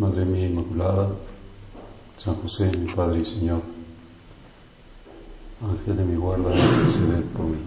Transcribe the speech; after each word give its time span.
Madre 0.00 0.24
mía 0.24 0.46
Inmaculada, 0.46 1.10
San 2.16 2.34
José, 2.36 2.72
mi 2.74 2.90
Padre 2.90 3.20
y 3.20 3.24
Señor, 3.24 3.60
Ángel 5.62 5.94
de 5.94 6.04
mi 6.06 6.16
guarda, 6.16 6.56
interceded 6.56 7.24
por 7.36 7.44
mí. 7.44 7.58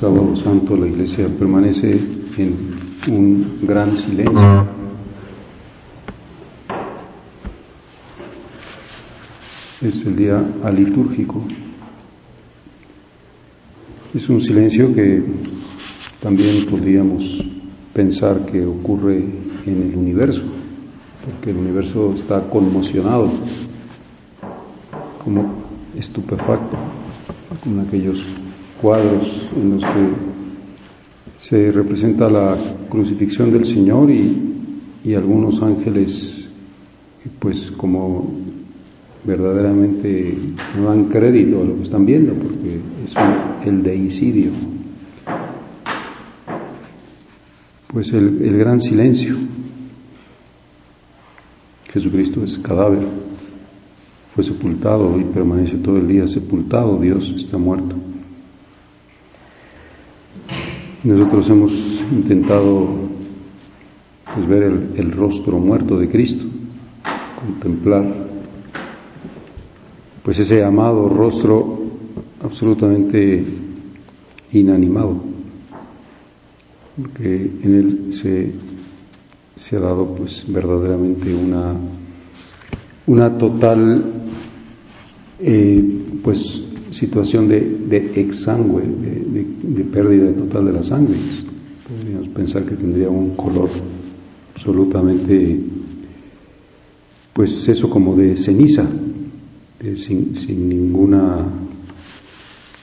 Sábado 0.00 0.34
Santo 0.34 0.76
la 0.78 0.86
iglesia 1.00 1.28
permanece 1.38 1.90
en 2.36 2.74
un 3.08 3.58
gran 3.62 3.96
silencio. 3.96 4.66
Es 9.80 10.04
el 10.04 10.16
día 10.16 10.44
alitúrgico. 10.62 11.42
Es 14.12 14.28
un 14.28 14.42
silencio 14.42 14.94
que 14.94 15.22
también 16.20 16.66
podríamos 16.66 17.46
pensar 17.94 18.44
que 18.44 18.66
ocurre 18.66 19.24
en 19.64 19.82
el 19.82 19.96
universo, 19.96 20.42
porque 21.24 21.50
el 21.50 21.56
universo 21.56 22.12
está 22.14 22.42
conmocionado, 22.42 23.30
como 25.24 25.50
estupefacto, 25.96 26.76
con 27.64 27.80
aquellos 27.80 28.22
cuadros 28.82 29.48
en 29.56 29.70
los 29.70 29.82
que 29.82 30.29
se 31.40 31.70
representa 31.72 32.28
la 32.28 32.54
crucifixión 32.90 33.50
del 33.50 33.64
Señor 33.64 34.10
y, 34.10 34.46
algunos 35.16 35.60
ángeles 35.62 36.48
pues 37.40 37.72
como 37.72 38.30
verdaderamente 39.24 40.36
no 40.76 40.84
dan 40.84 41.06
crédito 41.06 41.62
a 41.62 41.64
lo 41.64 41.76
que 41.76 41.82
están 41.82 42.06
viendo 42.06 42.32
porque 42.34 42.78
es 43.02 43.14
el 43.66 43.82
deicidio. 43.82 44.50
Pues 47.88 48.12
el, 48.12 48.42
el 48.42 48.56
gran 48.56 48.78
silencio. 48.78 49.34
Jesucristo 51.92 52.44
es 52.44 52.56
cadáver 52.58 53.04
fue 54.34 54.44
sepultado 54.44 55.18
y 55.18 55.24
permanece 55.24 55.78
todo 55.78 55.96
el 55.96 56.06
día 56.06 56.26
sepultado. 56.26 56.98
Dios 56.98 57.34
está 57.36 57.58
muerto 57.58 57.96
nosotros 61.04 61.48
hemos 61.48 61.72
intentado 62.12 62.88
pues, 64.34 64.48
ver 64.48 64.62
el, 64.96 65.12
rostro 65.12 65.58
muerto 65.58 65.98
de 65.98 66.08
Cristo, 66.08 66.44
contemplar 67.40 68.28
pues 70.22 70.38
ese 70.38 70.62
amado 70.62 71.08
rostro 71.08 71.80
absolutamente 72.42 73.42
inanimado, 74.52 75.16
porque 77.00 77.50
en 77.62 77.74
él 77.74 78.12
se, 78.12 78.52
se 79.56 79.76
ha 79.76 79.80
dado 79.80 80.14
pues 80.14 80.44
verdaderamente 80.46 81.34
una, 81.34 81.74
una 83.06 83.38
total 83.38 84.04
eh, 85.38 85.82
pues 86.22 86.62
situación 86.90 87.48
de, 87.48 87.60
de 87.60 88.20
exsangue, 88.20 88.82
de, 88.82 89.84
pérdida 89.84 90.32
total 90.32 90.66
de 90.66 90.72
la 90.72 90.82
sangre. 90.82 91.14
Podríamos 91.88 92.28
pensar 92.28 92.64
que 92.64 92.74
tendría 92.74 93.08
un 93.08 93.34
color 93.36 93.68
absolutamente, 94.54 95.60
pues 97.32 97.68
eso 97.68 97.88
como 97.88 98.14
de 98.16 98.36
ceniza, 98.36 98.86
sin, 99.94 100.36
sin, 100.36 100.68
ninguna 100.68 101.38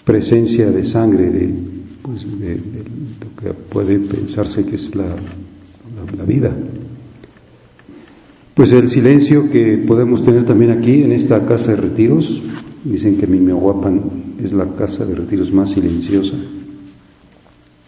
presencia 0.03 0.71
de 0.71 0.83
sangre, 0.83 1.29
de, 1.29 1.53
pues 2.01 2.39
de, 2.39 2.55
lo 2.55 3.41
que 3.41 3.53
puede 3.53 3.99
pensarse 3.99 4.65
que 4.65 4.75
es 4.75 4.95
la, 4.95 5.15
la 6.17 6.23
vida. 6.23 6.55
Pues 8.53 8.71
el 8.71 8.89
silencio 8.89 9.51
que 9.51 9.77
podemos 9.77 10.23
tener 10.23 10.43
también 10.43 10.71
aquí 10.71 11.03
en 11.03 11.11
esta 11.11 11.45
casa 11.45 11.71
de 11.71 11.77
retiros, 11.77 12.41
Dicen 12.89 13.17
que 13.17 13.27
Mimehuapan 13.27 14.35
es 14.41 14.53
la 14.53 14.65
casa 14.75 15.03
de 15.05 15.13
retiros 15.13 15.51
más 15.51 15.71
silenciosa. 15.71 16.35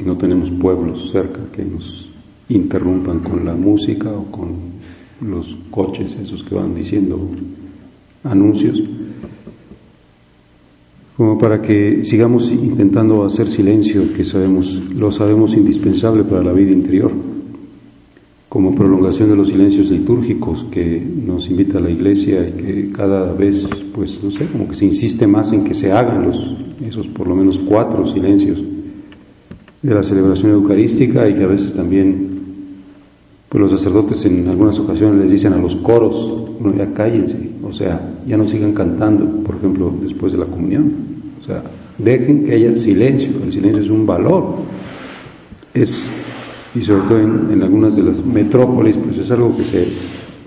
No 0.03 0.17
tenemos 0.17 0.51
pueblos 0.51 1.09
cerca 1.09 1.39
que 1.53 1.63
nos 1.63 2.09
interrumpan 2.49 3.19
con 3.19 3.45
la 3.45 3.53
música 3.53 4.11
o 4.11 4.25
con 4.25 4.55
los 5.21 5.55
coches 5.71 6.17
esos 6.21 6.43
que 6.43 6.55
van 6.55 6.75
diciendo 6.75 7.17
anuncios, 8.25 8.83
como 11.15 11.37
para 11.37 11.61
que 11.61 12.03
sigamos 12.03 12.51
intentando 12.51 13.23
hacer 13.23 13.47
silencio, 13.47 14.11
que 14.13 14.25
sabemos, 14.25 14.73
lo 14.93 15.11
sabemos 15.11 15.53
indispensable 15.55 16.23
para 16.25 16.43
la 16.43 16.51
vida 16.51 16.71
interior 16.71 17.11
como 18.49 18.73
prolongación 18.73 19.29
de 19.29 19.35
los 19.35 19.49
silencios 19.49 19.91
litúrgicos 19.91 20.65
que 20.71 20.99
nos 20.99 21.47
invita 21.51 21.79
la 21.79 21.91
Iglesia 21.91 22.49
y 22.49 22.51
que 22.51 22.91
cada 22.91 23.31
vez, 23.31 23.69
pues 23.93 24.23
no 24.23 24.31
sé, 24.31 24.47
como 24.47 24.67
que 24.67 24.73
se 24.73 24.85
insiste 24.85 25.27
más 25.27 25.53
en 25.53 25.63
que 25.63 25.75
se 25.75 25.91
hagan 25.91 26.25
los, 26.25 26.57
esos 26.83 27.07
por 27.07 27.27
lo 27.27 27.35
menos 27.35 27.59
cuatro 27.59 28.07
silencios 28.07 28.59
de 29.81 29.93
la 29.93 30.01
celebración 30.01 30.51
eucarística 30.51 31.29
y 31.29 31.35
que 31.35 31.43
a 31.43 31.47
veces 31.47 31.71
también 31.73 32.39
pues 33.49 33.61
los 33.61 33.71
sacerdotes 33.71 34.25
en 34.25 34.47
algunas 34.47 34.79
ocasiones 34.79 35.21
les 35.21 35.31
dicen 35.31 35.53
a 35.53 35.57
los 35.57 35.75
coros, 35.77 36.49
no, 36.59 36.75
ya 36.75 36.91
cállense, 36.93 37.51
o 37.63 37.71
sea, 37.71 38.15
ya 38.25 38.35
no 38.35 38.47
sigan 38.47 38.73
cantando, 38.73 39.43
por 39.43 39.55
ejemplo, 39.55 39.93
después 40.01 40.33
de 40.33 40.39
la 40.39 40.45
comunión, 40.45 40.91
o 41.39 41.45
sea, 41.45 41.63
dejen 41.97 42.45
que 42.45 42.53
haya 42.53 42.75
silencio, 42.75 43.29
el 43.43 43.51
silencio 43.51 43.83
es 43.83 43.89
un 43.89 44.05
valor, 44.05 44.57
es 45.73 46.07
y 46.75 46.81
sobre 46.81 47.01
todo 47.03 47.19
en, 47.19 47.61
algunas 47.63 47.95
de 47.95 48.03
las 48.03 48.23
metrópolis, 48.23 48.97
pues 48.97 49.17
es 49.17 49.31
algo 49.31 49.55
que 49.55 49.63
se, 49.63 49.87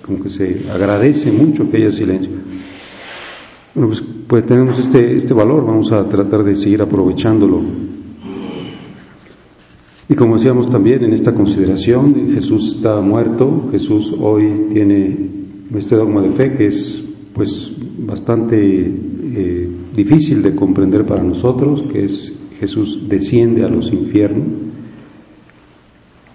como 0.04 0.22
que 0.22 0.28
se 0.28 0.66
agradece 0.70 1.32
mucho 1.32 1.69
que 1.69 1.78
haya 1.78 1.90
silencio. 1.90 2.30
Bueno, 3.74 3.88
pues, 3.88 4.04
pues 4.26 4.46
tenemos 4.46 4.78
este, 4.78 5.16
este 5.16 5.34
valor, 5.34 5.66
vamos 5.66 5.90
a 5.92 6.08
tratar 6.08 6.44
de 6.44 6.54
seguir 6.54 6.82
aprovechándolo. 6.82 7.60
Y 10.08 10.14
como 10.14 10.36
decíamos 10.36 10.69
también 10.69 11.02
en 11.04 11.12
esta 11.12 11.32
consideración, 11.34 12.30
Jesús 12.34 12.76
está 12.76 13.00
muerto, 13.00 13.69
Jesús 13.72 14.14
hoy 14.20 14.66
tiene 14.72 15.30
este 15.74 15.96
dogma 15.96 16.20
de 16.20 16.30
fe 16.30 16.52
que 16.52 16.66
es 16.66 17.02
pues 17.32 17.72
bastante 17.98 18.58
eh, 18.58 19.69
difícil 19.96 20.42
de 20.42 20.54
comprender 20.54 21.06
para 21.06 21.22
nosotros, 21.22 21.82
que 21.90 22.04
es 22.04 22.32
Jesús 22.60 23.00
desciende 23.08 23.64
a 23.64 23.69
los 23.69 23.90
infiernos 23.90 24.71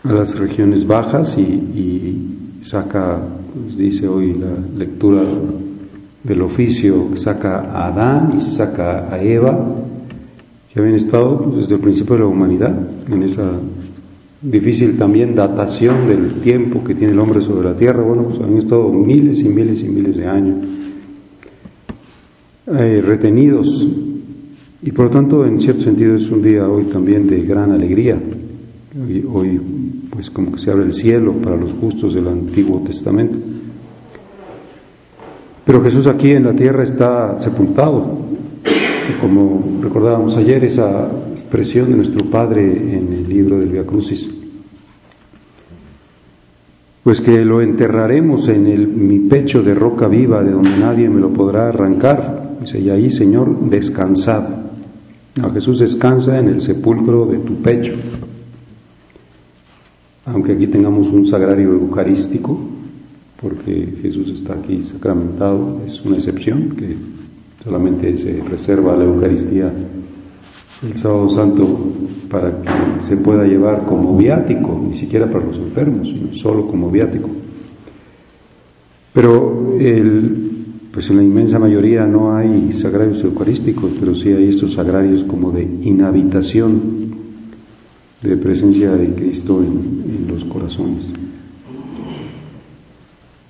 a 0.10 0.14
las 0.14 0.38
regiones 0.38 0.86
bajas 0.86 1.38
y, 1.38 2.60
saca, 2.62 3.22
pues, 3.54 3.78
dice 3.78 4.08
hoy 4.08 4.34
la 4.34 4.58
lectura 4.78 5.24
del 6.24 6.42
oficio, 6.42 7.16
saca 7.16 7.60
a 7.60 7.88
Adán 7.88 8.34
y 8.36 8.40
saca 8.40 9.14
a 9.14 9.22
Eva, 9.22 9.76
que 10.72 10.80
habían 10.80 10.96
estado 10.96 11.52
desde 11.56 11.76
el 11.76 11.82
principio 11.82 12.16
de 12.16 12.22
la 12.22 12.28
humanidad, 12.28 12.76
en 13.10 13.24
esa 13.24 13.52
difícil 14.42 14.98
también 14.98 15.36
datación 15.36 16.08
del 16.08 16.36
tiempo 16.42 16.84
que 16.84 16.94
tiene 16.94 17.14
el 17.14 17.20
hombre 17.20 17.42
sobre 17.42 17.70
la 17.70 17.76
tierra, 17.76 18.04
bueno, 18.04 18.24
pues 18.24 18.40
han 18.40 18.56
estado 18.58 18.90
miles 18.92 19.40
y 19.40 19.50
miles 19.50 19.82
y 19.82 19.90
miles 19.90 20.16
de 20.16 20.28
años 20.28 20.58
eh, 22.68 23.02
retenidos 23.02 23.88
y 24.84 24.92
por 24.92 25.06
lo 25.06 25.12
tanto 25.12 25.46
en 25.46 25.60
cierto 25.60 25.82
sentido 25.82 26.16
es 26.16 26.30
un 26.30 26.42
día 26.42 26.68
hoy 26.68 26.86
también 26.86 27.28
de 27.28 27.42
gran 27.44 27.72
alegría. 27.72 28.20
Hoy, 29.00 29.26
hoy 29.32 29.60
pues 30.18 30.32
como 30.32 30.52
que 30.52 30.58
se 30.58 30.72
abre 30.72 30.86
el 30.86 30.94
cielo 30.94 31.32
para 31.34 31.56
los 31.56 31.74
justos 31.74 32.16
del 32.16 32.28
Antiguo 32.28 32.82
Testamento. 32.82 33.38
Pero 35.64 35.84
Jesús 35.84 36.08
aquí 36.08 36.32
en 36.32 36.46
la 36.46 36.56
tierra 36.56 36.82
está 36.82 37.36
sepultado. 37.36 38.18
como 39.22 39.80
recordábamos 39.80 40.36
ayer, 40.36 40.64
esa 40.64 41.08
expresión 41.34 41.92
de 41.92 41.98
nuestro 41.98 42.26
Padre 42.32 42.64
en 42.64 43.14
el 43.14 43.30
libro 43.30 43.60
del 43.60 43.70
Via 43.70 43.86
Crucis, 43.86 44.28
pues 47.04 47.22
que 47.22 47.46
lo 47.46 47.62
enterraremos 47.62 48.48
en 48.48 48.66
el, 48.66 48.88
mi 48.88 49.20
pecho 49.20 49.62
de 49.62 49.76
roca 49.76 50.08
viva, 50.08 50.44
de 50.44 50.50
donde 50.50 50.80
nadie 50.80 51.08
me 51.10 51.22
lo 51.22 51.32
podrá 51.32 51.70
arrancar. 51.70 52.58
Dice, 52.60 52.80
y 52.80 52.90
ahí, 52.90 53.12
Señor, 53.12 53.70
descansad. 53.70 54.46
Jesús 55.54 55.78
descansa 55.78 56.40
en 56.40 56.48
el 56.48 56.60
sepulcro 56.60 57.28
de 57.28 57.38
tu 57.38 57.62
pecho. 57.62 57.94
Aunque 60.28 60.52
aquí 60.52 60.68
tengamos 60.68 61.08
un 61.08 61.26
sagrario 61.26 61.72
eucarístico, 61.72 62.60
porque 63.42 63.94
Jesús 64.02 64.30
está 64.30 64.56
aquí 64.56 64.82
sacramentado, 64.84 65.82
es 65.86 66.02
una 66.04 66.18
excepción 66.18 66.76
que 66.76 66.98
solamente 67.64 68.18
se 68.18 68.44
reserva 68.44 68.98
la 68.98 69.06
Eucaristía 69.06 69.72
el 70.84 70.98
sábado 70.98 71.30
santo 71.30 71.66
para 72.30 72.62
que 72.62 73.04
se 73.04 73.16
pueda 73.18 73.46
llevar 73.46 73.86
como 73.86 74.18
viático, 74.18 74.80
ni 74.86 74.98
siquiera 74.98 75.30
para 75.32 75.46
los 75.46 75.58
enfermos, 75.60 76.10
sino 76.10 76.34
solo 76.34 76.68
como 76.68 76.92
viático. 76.92 77.30
Pero 79.14 79.76
pues 80.92 81.10
en 81.10 81.18
la 81.18 81.24
inmensa 81.24 81.58
mayoría 81.58 82.06
no 82.06 82.36
hay 82.36 82.74
sagrarios 82.74 83.24
eucarísticos, 83.24 83.92
pero 83.98 84.14
sí 84.14 84.30
hay 84.30 84.50
estos 84.50 84.74
sagrarios 84.74 85.24
como 85.24 85.52
de 85.52 85.64
inhabitación, 85.64 87.07
de 88.22 88.38
presencia 88.38 88.92
de 88.92 89.14
Cristo 89.14 89.62
en, 89.62 90.04
en 90.06 90.28
los 90.28 90.44
corazones. 90.46 91.08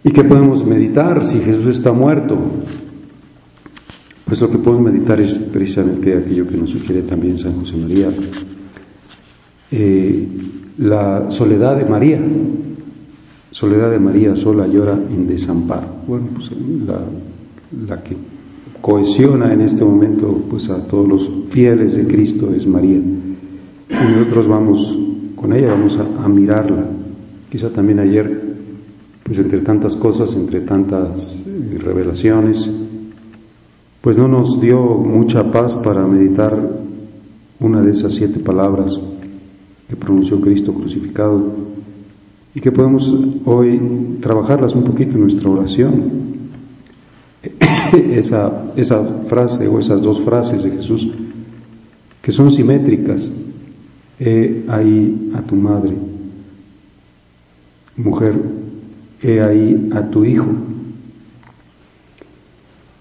¿Y 0.03 0.11
qué 0.11 0.23
podemos 0.23 0.65
meditar 0.65 1.25
si 1.25 1.39
Jesús 1.39 1.67
está 1.67 1.91
muerto? 1.91 2.37
Pues 4.25 4.41
lo 4.41 4.49
que 4.49 4.57
podemos 4.57 4.91
meditar 4.91 5.19
es 5.21 5.35
precisamente 5.35 6.15
aquello 6.15 6.47
que 6.47 6.57
nos 6.57 6.69
sugiere 6.69 7.01
también 7.01 7.37
San 7.37 7.59
José 7.59 7.77
María, 7.77 8.09
eh, 9.71 10.27
la 10.77 11.31
soledad 11.31 11.77
de 11.77 11.85
María. 11.85 12.21
Soledad 13.51 13.89
de 13.89 13.99
María 13.99 14.35
sola 14.35 14.67
llora 14.67 14.93
en 14.93 15.27
desamparo. 15.27 15.87
Bueno, 16.07 16.27
pues 16.35 16.51
la, 16.85 16.99
la 17.87 18.03
que 18.03 18.15
cohesiona 18.81 19.51
en 19.51 19.61
este 19.61 19.83
momento 19.83 20.43
pues 20.49 20.69
a 20.69 20.77
todos 20.85 21.07
los 21.07 21.31
fieles 21.49 21.95
de 21.95 22.05
Cristo 22.05 22.53
es 22.53 22.67
María. 22.67 22.99
Y 23.89 24.11
nosotros 24.17 24.47
vamos 24.47 24.97
con 25.35 25.53
ella, 25.53 25.69
vamos 25.69 25.97
a, 25.97 26.23
a 26.23 26.27
mirarla. 26.27 26.85
Quizá 27.49 27.69
también 27.69 27.99
ayer, 27.99 28.55
pues 29.23 29.37
entre 29.39 29.61
tantas 29.61 29.95
cosas, 29.95 30.33
entre 30.35 30.61
tantas 30.61 31.43
eh, 31.45 31.77
revelaciones, 31.79 32.69
pues 34.01 34.17
no 34.17 34.27
nos 34.27 34.59
dio 34.59 34.79
mucha 34.79 35.49
paz 35.51 35.75
para 35.75 36.05
meditar 36.05 36.57
una 37.59 37.81
de 37.81 37.91
esas 37.91 38.13
siete 38.13 38.39
palabras 38.39 38.99
que 39.89 39.95
pronunció 39.95 40.39
Cristo 40.39 40.73
crucificado 40.73 41.43
y 42.53 42.59
que 42.59 42.71
podemos 42.71 43.13
hoy 43.45 44.17
trabajarlas 44.21 44.75
un 44.75 44.83
poquito 44.83 45.15
en 45.15 45.21
nuestra 45.21 45.49
oración. 45.49 46.27
esa, 48.11 48.71
esa 48.75 49.03
frase 49.27 49.67
o 49.67 49.79
esas 49.79 50.01
dos 50.01 50.21
frases 50.21 50.63
de 50.63 50.71
Jesús 50.71 51.07
que 52.21 52.31
son 52.31 52.51
simétricas. 52.51 53.31
He 54.19 54.63
ahí 54.67 55.31
a 55.35 55.41
tu 55.41 55.55
madre, 55.55 55.93
mujer, 57.95 58.35
he 59.21 59.41
ahí 59.41 59.89
a 59.93 60.09
tu 60.09 60.25
hijo. 60.25 60.47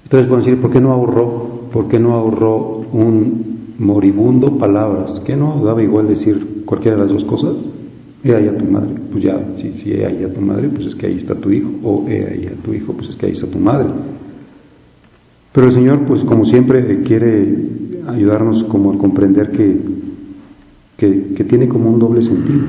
Entonces 0.05 0.29
pueden 0.29 0.45
decir, 0.45 0.61
¿por 0.61 0.71
qué 0.71 0.81
no 0.81 0.93
ahorró? 0.93 1.69
¿Por 1.73 1.89
qué 1.89 1.99
no 1.99 2.15
ahorró 2.15 2.85
un 2.93 3.75
moribundo 3.79 4.59
palabras? 4.59 5.21
¿Qué 5.25 5.37
no 5.37 5.63
daba 5.65 5.83
igual 5.83 6.09
decir 6.09 6.63
cualquiera 6.65 6.97
de 6.97 7.03
las 7.03 7.13
dos 7.13 7.25
cosas? 7.25 7.57
He 8.23 8.35
ahí 8.35 8.49
a 8.49 8.57
tu 8.57 8.65
madre, 8.65 8.95
pues 9.11 9.25
ya, 9.25 9.39
si, 9.57 9.73
si 9.73 9.93
he 9.93 10.07
ahí 10.07 10.25
a 10.25 10.33
tu 10.33 10.41
madre, 10.41 10.69
pues 10.69 10.87
es 10.87 10.95
que 10.95 11.07
ahí 11.07 11.17
está 11.17 11.35
tu 11.35 11.51
hijo, 11.51 11.71
o 11.83 12.09
he 12.09 12.25
ahí 12.25 12.47
a 12.47 12.63
tu 12.63 12.73
hijo, 12.73 12.93
pues 12.93 13.09
es 13.09 13.17
que 13.17 13.27
ahí 13.27 13.33
está 13.33 13.47
tu 13.47 13.59
madre. 13.59 13.89
Pero 15.53 15.69
el 15.69 15.73
Señor, 15.73 16.01
pues 16.07 16.23
como 16.25 16.45
siempre, 16.45 17.03
quiere 17.03 17.57
ayudarnos 18.09 18.65
como 18.65 18.93
a 18.93 18.99
comprender 18.99 19.51
que, 19.51 19.77
que, 20.97 21.35
que 21.35 21.45
tiene 21.45 21.69
como 21.69 21.91
un 21.91 21.99
doble 21.99 22.23
sentido. 22.23 22.65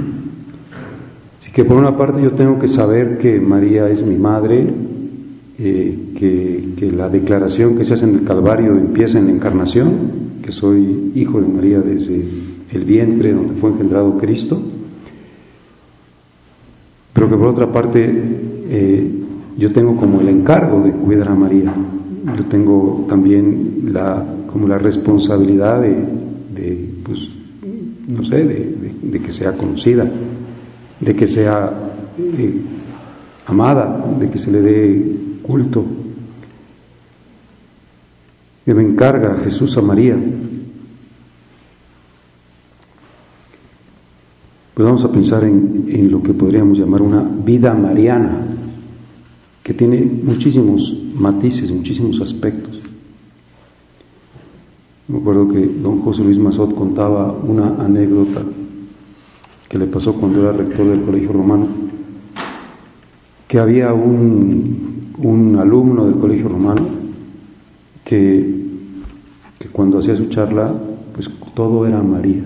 Así 1.40 1.52
que 1.52 1.64
por 1.64 1.78
una 1.78 1.96
parte 1.96 2.22
yo 2.22 2.32
tengo 2.32 2.60
que 2.60 2.68
saber 2.68 3.18
que 3.18 3.40
María 3.40 3.90
es 3.90 4.06
mi 4.06 4.18
madre, 4.18 4.68
eh, 5.60 6.14
que, 6.16 6.92
la 6.92 7.10
declaración 7.10 7.76
que 7.76 7.84
se 7.84 7.96
hace 7.96 8.06
en 8.06 8.16
el 8.16 8.24
Calvario 8.24 8.74
empieza 8.74 9.18
en 9.18 9.26
la 9.26 9.32
encarnación, 9.32 10.40
que 10.44 10.52
soy 10.52 11.12
hijo 11.16 11.42
de 11.42 11.48
María 11.48 11.82
desde 11.82 12.24
el 12.72 12.86
vientre 12.86 13.34
donde 13.34 13.56
fue 13.56 13.72
engendrado 13.72 14.18
Cristo, 14.18 14.62
pero 17.14 17.30
que 17.30 17.36
por 17.36 17.48
otra 17.48 17.72
parte 17.72 18.08
eh, 18.70 19.12
yo 19.58 19.72
tengo 19.72 19.96
como 19.98 20.22
el 20.22 20.30
encargo 20.30 20.82
de 20.82 20.92
cuidar 20.92 21.30
a 21.30 21.36
María, 21.36 21.74
yo 22.38 22.46
tengo 22.46 23.06
también 23.10 23.90
la, 23.92 24.24
como 24.52 24.68
la 24.68 24.78
responsabilidad 24.78 25.82
de, 25.82 26.90
pues, 27.04 27.30
no 28.08 28.24
sé, 28.24 28.44
de, 28.44 29.20
que 29.20 29.32
sea 29.32 29.54
conocida, 29.54 30.10
de 31.00 31.16
que 31.16 31.28
sea 31.28 31.72
eh, 32.18 32.62
amada, 33.46 34.06
de 34.20 34.30
que 34.30 34.38
se 34.38 34.52
le 34.52 34.62
dé 34.62 35.18
culto 35.44 35.86
que 38.66 38.74
me 38.74 38.84
encarga 38.84 39.38
Jesús 39.44 39.78
a 39.78 39.82
María. 39.82 40.18
Pues 44.74 44.86
vamos 44.86 45.06
a 45.06 45.12
pensar 45.12 45.46
en, 45.46 45.86
en, 45.88 46.12
lo 46.12 46.22
que 46.22 46.34
podríamos 46.34 46.78
llamar 46.78 47.02
una 47.02 47.22
vida 47.22 47.74
mariana, 47.74 48.46
que 49.64 49.74
tiene 49.74 50.02
muchísimos 50.02 50.94
matices, 51.16 51.72
muchísimos 51.72 52.20
aspectos. 52.20 52.87
Me 55.08 55.20
acuerdo 55.20 55.48
que 55.48 55.66
don 55.66 56.02
José 56.02 56.24
Luis 56.24 56.40
Mazot 56.40 56.76
contaba 56.76 57.32
una 57.32 57.76
anécdota 57.84 58.42
que 59.70 59.78
le 59.78 59.88
pasó 59.88 60.14
cuando 60.14 60.42
era 60.42 60.52
rector 60.52 60.86
del 60.88 61.02
Colegio 61.04 61.34
Romano, 61.34 61.68
que 63.48 63.60
había 63.60 63.94
un 63.94 64.98
un 65.18 65.56
alumno 65.56 66.06
del 66.06 66.16
colegio 66.16 66.48
romano 66.48 66.88
que, 68.04 68.56
cuando 69.72 70.00
hacía 70.00 70.16
su 70.16 70.28
charla, 70.28 70.74
pues 71.14 71.30
todo 71.54 71.86
era 71.86 72.02
María. 72.02 72.44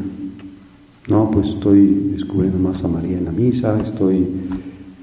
No, 1.07 1.29
pues 1.31 1.47
estoy 1.47 2.11
descubriendo 2.13 2.59
más 2.59 2.83
a 2.83 2.87
María 2.87 3.17
en 3.17 3.25
la 3.25 3.31
misa, 3.31 3.79
estoy 3.81 4.27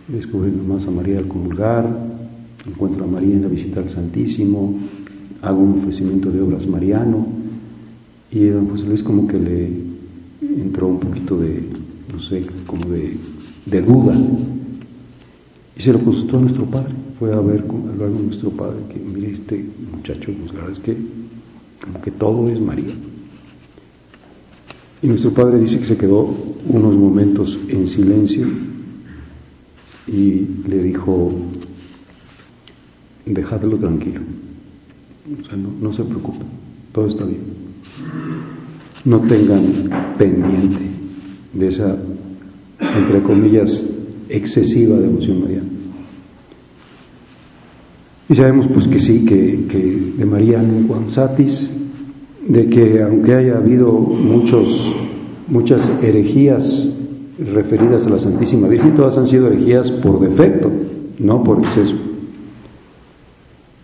descubriendo 0.08 0.62
más 0.64 0.86
a 0.86 0.90
María 0.90 1.18
al 1.18 1.28
comulgar, 1.28 1.86
encuentro 2.66 3.04
a 3.04 3.06
María 3.06 3.34
en 3.34 3.42
la 3.42 3.48
visita 3.48 3.80
al 3.80 3.88
Santísimo, 3.88 4.74
hago 5.42 5.58
un 5.58 5.78
ofrecimiento 5.80 6.30
de 6.30 6.40
obras 6.42 6.66
mariano, 6.66 7.26
y 8.30 8.46
don 8.46 8.68
José 8.68 8.86
Luis 8.86 9.02
como 9.02 9.26
que 9.26 9.38
le 9.38 9.70
entró 10.40 10.88
un 10.88 11.00
poquito 11.00 11.38
de, 11.38 11.62
no 12.12 12.20
sé, 12.20 12.44
como 12.66 12.86
de, 12.90 13.16
de 13.66 13.82
duda, 13.82 14.16
y 15.76 15.80
se 15.82 15.92
lo 15.92 16.02
consultó 16.02 16.38
a 16.38 16.40
nuestro 16.40 16.64
padre 16.64 16.94
fue 17.18 17.34
a 17.34 17.40
ver 17.40 17.62
hablar 17.62 18.12
con 18.12 18.26
nuestro 18.26 18.50
padre 18.50 18.78
que 18.92 19.00
mire 19.00 19.32
este 19.32 19.64
muchacho, 19.92 20.32
pues 20.32 20.54
la 20.54 20.60
verdad 20.60 20.72
es 20.72 20.78
que 20.78 20.96
como 21.82 22.00
que 22.00 22.10
todo 22.12 22.48
es 22.48 22.60
María. 22.60 22.94
Y 25.02 25.06
nuestro 25.06 25.32
padre 25.32 25.58
dice 25.58 25.78
que 25.78 25.84
se 25.84 25.96
quedó 25.96 26.32
unos 26.68 26.96
momentos 26.96 27.58
en 27.68 27.86
silencio 27.88 28.46
y 30.06 30.46
le 30.68 30.78
dijo, 30.80 31.32
dejadlo 33.26 33.78
tranquilo, 33.78 34.20
o 35.40 35.44
sea, 35.44 35.56
no, 35.56 35.70
no 35.80 35.92
se 35.92 36.04
preocupen, 36.04 36.46
todo 36.92 37.06
está 37.06 37.24
bien. 37.24 37.67
No 39.04 39.20
tengan 39.20 39.62
pendiente 40.18 40.80
de 41.54 41.68
esa, 41.68 41.96
entre 42.80 43.22
comillas, 43.22 43.82
excesiva 44.28 44.98
devoción 44.98 45.40
mariana 45.42 45.68
Y 48.28 48.34
sabemos 48.34 48.66
pues 48.68 48.86
que 48.86 48.98
sí, 48.98 49.24
que, 49.24 49.64
que 49.68 50.12
de 50.18 50.24
María 50.26 50.60
Nunquam 50.60 51.08
Satis, 51.08 51.70
de 52.46 52.66
que 52.68 53.02
aunque 53.02 53.34
haya 53.34 53.56
habido 53.56 53.92
muchos, 53.92 54.94
muchas 55.48 55.90
herejías 56.02 56.86
referidas 57.38 58.06
a 58.06 58.10
la 58.10 58.18
Santísima 58.18 58.68
Virgen, 58.68 58.94
todas 58.94 59.16
han 59.16 59.26
sido 59.26 59.46
herejías 59.46 59.90
por 59.90 60.20
defecto, 60.20 60.70
no 61.18 61.42
por 61.42 61.60
exceso. 61.60 62.07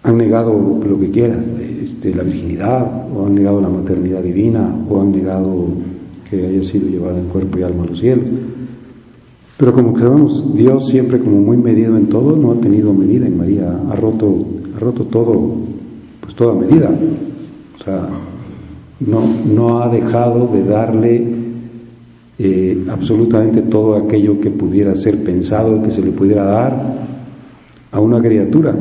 Han 0.05 0.19
negado 0.19 0.53
lo 0.87 1.01
que 1.01 1.11
quieras, 1.11 1.45
este, 1.83 2.15
la 2.15 2.23
virginidad, 2.23 3.09
o 3.15 3.27
han 3.27 3.35
negado 3.35 3.61
la 3.61 3.71
maternidad 3.71 4.23
divina, 4.23 4.75
o 4.89 5.01
han 5.01 5.13
negado 5.13 5.69
que 6.29 6.47
haya 6.47 6.63
sido 6.63 6.89
llevada 6.89 7.19
en 7.19 7.27
cuerpo 7.27 7.59
y 7.59 7.63
alma 7.63 7.85
a 7.85 7.87
los 7.87 7.99
cielos. 7.99 8.27
Pero 9.57 9.73
como 9.73 9.99
sabemos, 9.99 10.55
Dios 10.55 10.89
siempre 10.89 11.21
como 11.21 11.41
muy 11.41 11.57
medido 11.57 11.97
en 11.97 12.09
todo, 12.09 12.37
no 12.37 12.53
ha 12.53 12.61
tenido 12.61 12.93
medida 12.93 13.27
en 13.27 13.39
María, 13.39 13.73
ha 13.91 13.97
roto, 13.97 14.45
ha 14.77 14.79
roto 14.79 15.05
todo, 15.05 15.57
pues 16.21 16.35
toda 16.35 16.55
medida. 16.55 16.91
O 17.79 17.85
sea, 17.85 18.09
no, 19.01 19.23
no 19.47 19.81
ha 19.81 19.89
dejado 19.89 20.49
de 20.49 20.65
darle 20.65 21.25
eh, 22.39 22.85
absolutamente 22.91 23.63
todo 23.63 23.97
aquello 23.97 24.41
que 24.41 24.51
pudiera 24.51 24.95
ser 24.97 25.23
pensado, 25.23 25.83
que 25.83 25.91
se 25.91 26.03
le 26.03 26.11
pudiera 26.11 26.45
dar 26.45 27.07
a 27.93 28.01
una 28.01 28.21
criatura 28.21 28.75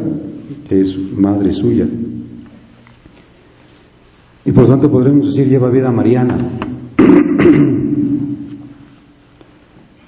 es 0.70 0.98
madre 0.98 1.52
suya. 1.52 1.88
Y 4.46 4.52
por 4.52 4.64
lo 4.64 4.70
tanto 4.70 4.92
podremos 4.92 5.28
decir 5.28 5.48
lleva 5.48 5.70
vida 5.70 5.92
mariana. 5.92 6.38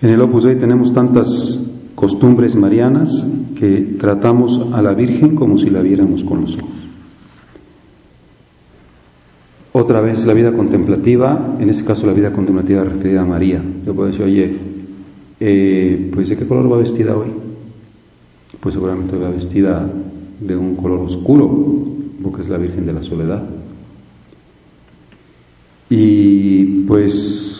En 0.02 0.12
el 0.12 0.22
Opus 0.22 0.44
Dei 0.44 0.56
tenemos 0.56 0.94
tantas 0.94 1.60
costumbres 1.96 2.56
marianas 2.56 3.26
que 3.58 3.96
tratamos 3.98 4.62
a 4.72 4.82
la 4.82 4.94
Virgen 4.94 5.36
como 5.36 5.58
si 5.58 5.70
la 5.72 5.82
viéramos 5.82 6.24
con 6.24 6.42
los 6.42 6.58
ojos. 6.58 6.70
Otra 9.72 10.02
vez 10.02 10.26
la 10.26 10.34
vida 10.34 10.54
contemplativa, 10.54 11.58
en 11.60 11.70
este 11.70 11.86
caso 11.86 12.06
la 12.06 12.14
vida 12.14 12.32
contemplativa 12.32 12.84
referida 12.84 13.22
a 13.22 13.26
María. 13.26 13.64
Yo 13.86 13.96
puedo 13.96 14.10
decir, 14.10 14.24
oye, 14.24 14.58
eh, 15.40 16.12
pues 16.14 16.30
¿de 16.30 16.38
qué 16.38 16.46
color 16.46 16.72
va 16.72 16.78
vestida 16.78 17.18
hoy? 17.18 17.32
Pues 18.60 18.74
seguramente 18.74 19.18
va 19.18 19.30
vestida 19.30 19.90
de 20.40 20.56
un 20.56 20.76
color 20.76 21.00
oscuro, 21.00 21.86
porque 22.22 22.42
es 22.42 22.50
la 22.50 22.58
Virgen 22.58 22.86
de 22.86 22.94
la 22.94 23.04
Soledad. 23.04 23.44
Y 25.90 26.84
pues 26.88 27.56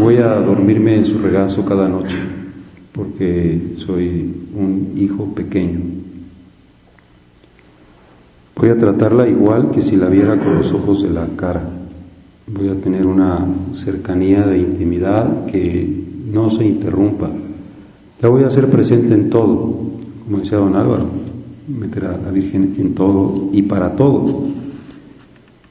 Voy 0.00 0.16
a 0.16 0.36
dormirme 0.36 0.96
en 0.96 1.04
su 1.04 1.18
regazo 1.18 1.62
cada 1.62 1.86
noche 1.86 2.16
porque 2.90 3.74
soy 3.76 4.34
un 4.56 4.94
hijo 4.96 5.26
pequeño. 5.34 5.80
Voy 8.56 8.70
a 8.70 8.78
tratarla 8.78 9.28
igual 9.28 9.72
que 9.72 9.82
si 9.82 9.96
la 9.96 10.08
viera 10.08 10.38
con 10.38 10.54
los 10.54 10.72
ojos 10.72 11.02
de 11.02 11.10
la 11.10 11.26
cara. 11.36 11.62
Voy 12.46 12.68
a 12.70 12.76
tener 12.76 13.04
una 13.04 13.44
cercanía 13.72 14.46
de 14.46 14.60
intimidad 14.60 15.44
que 15.44 15.86
no 16.32 16.48
se 16.48 16.64
interrumpa. 16.64 17.30
La 18.22 18.30
voy 18.30 18.44
a 18.44 18.46
hacer 18.46 18.70
presente 18.70 19.12
en 19.12 19.28
todo, 19.28 19.76
como 20.24 20.38
decía 20.38 20.56
don 20.56 20.76
Álvaro, 20.76 21.08
meter 21.78 22.04
a 22.06 22.18
la 22.18 22.30
Virgen 22.30 22.74
en 22.78 22.94
todo 22.94 23.50
y 23.52 23.62
para 23.62 23.96
todo. 23.96 24.48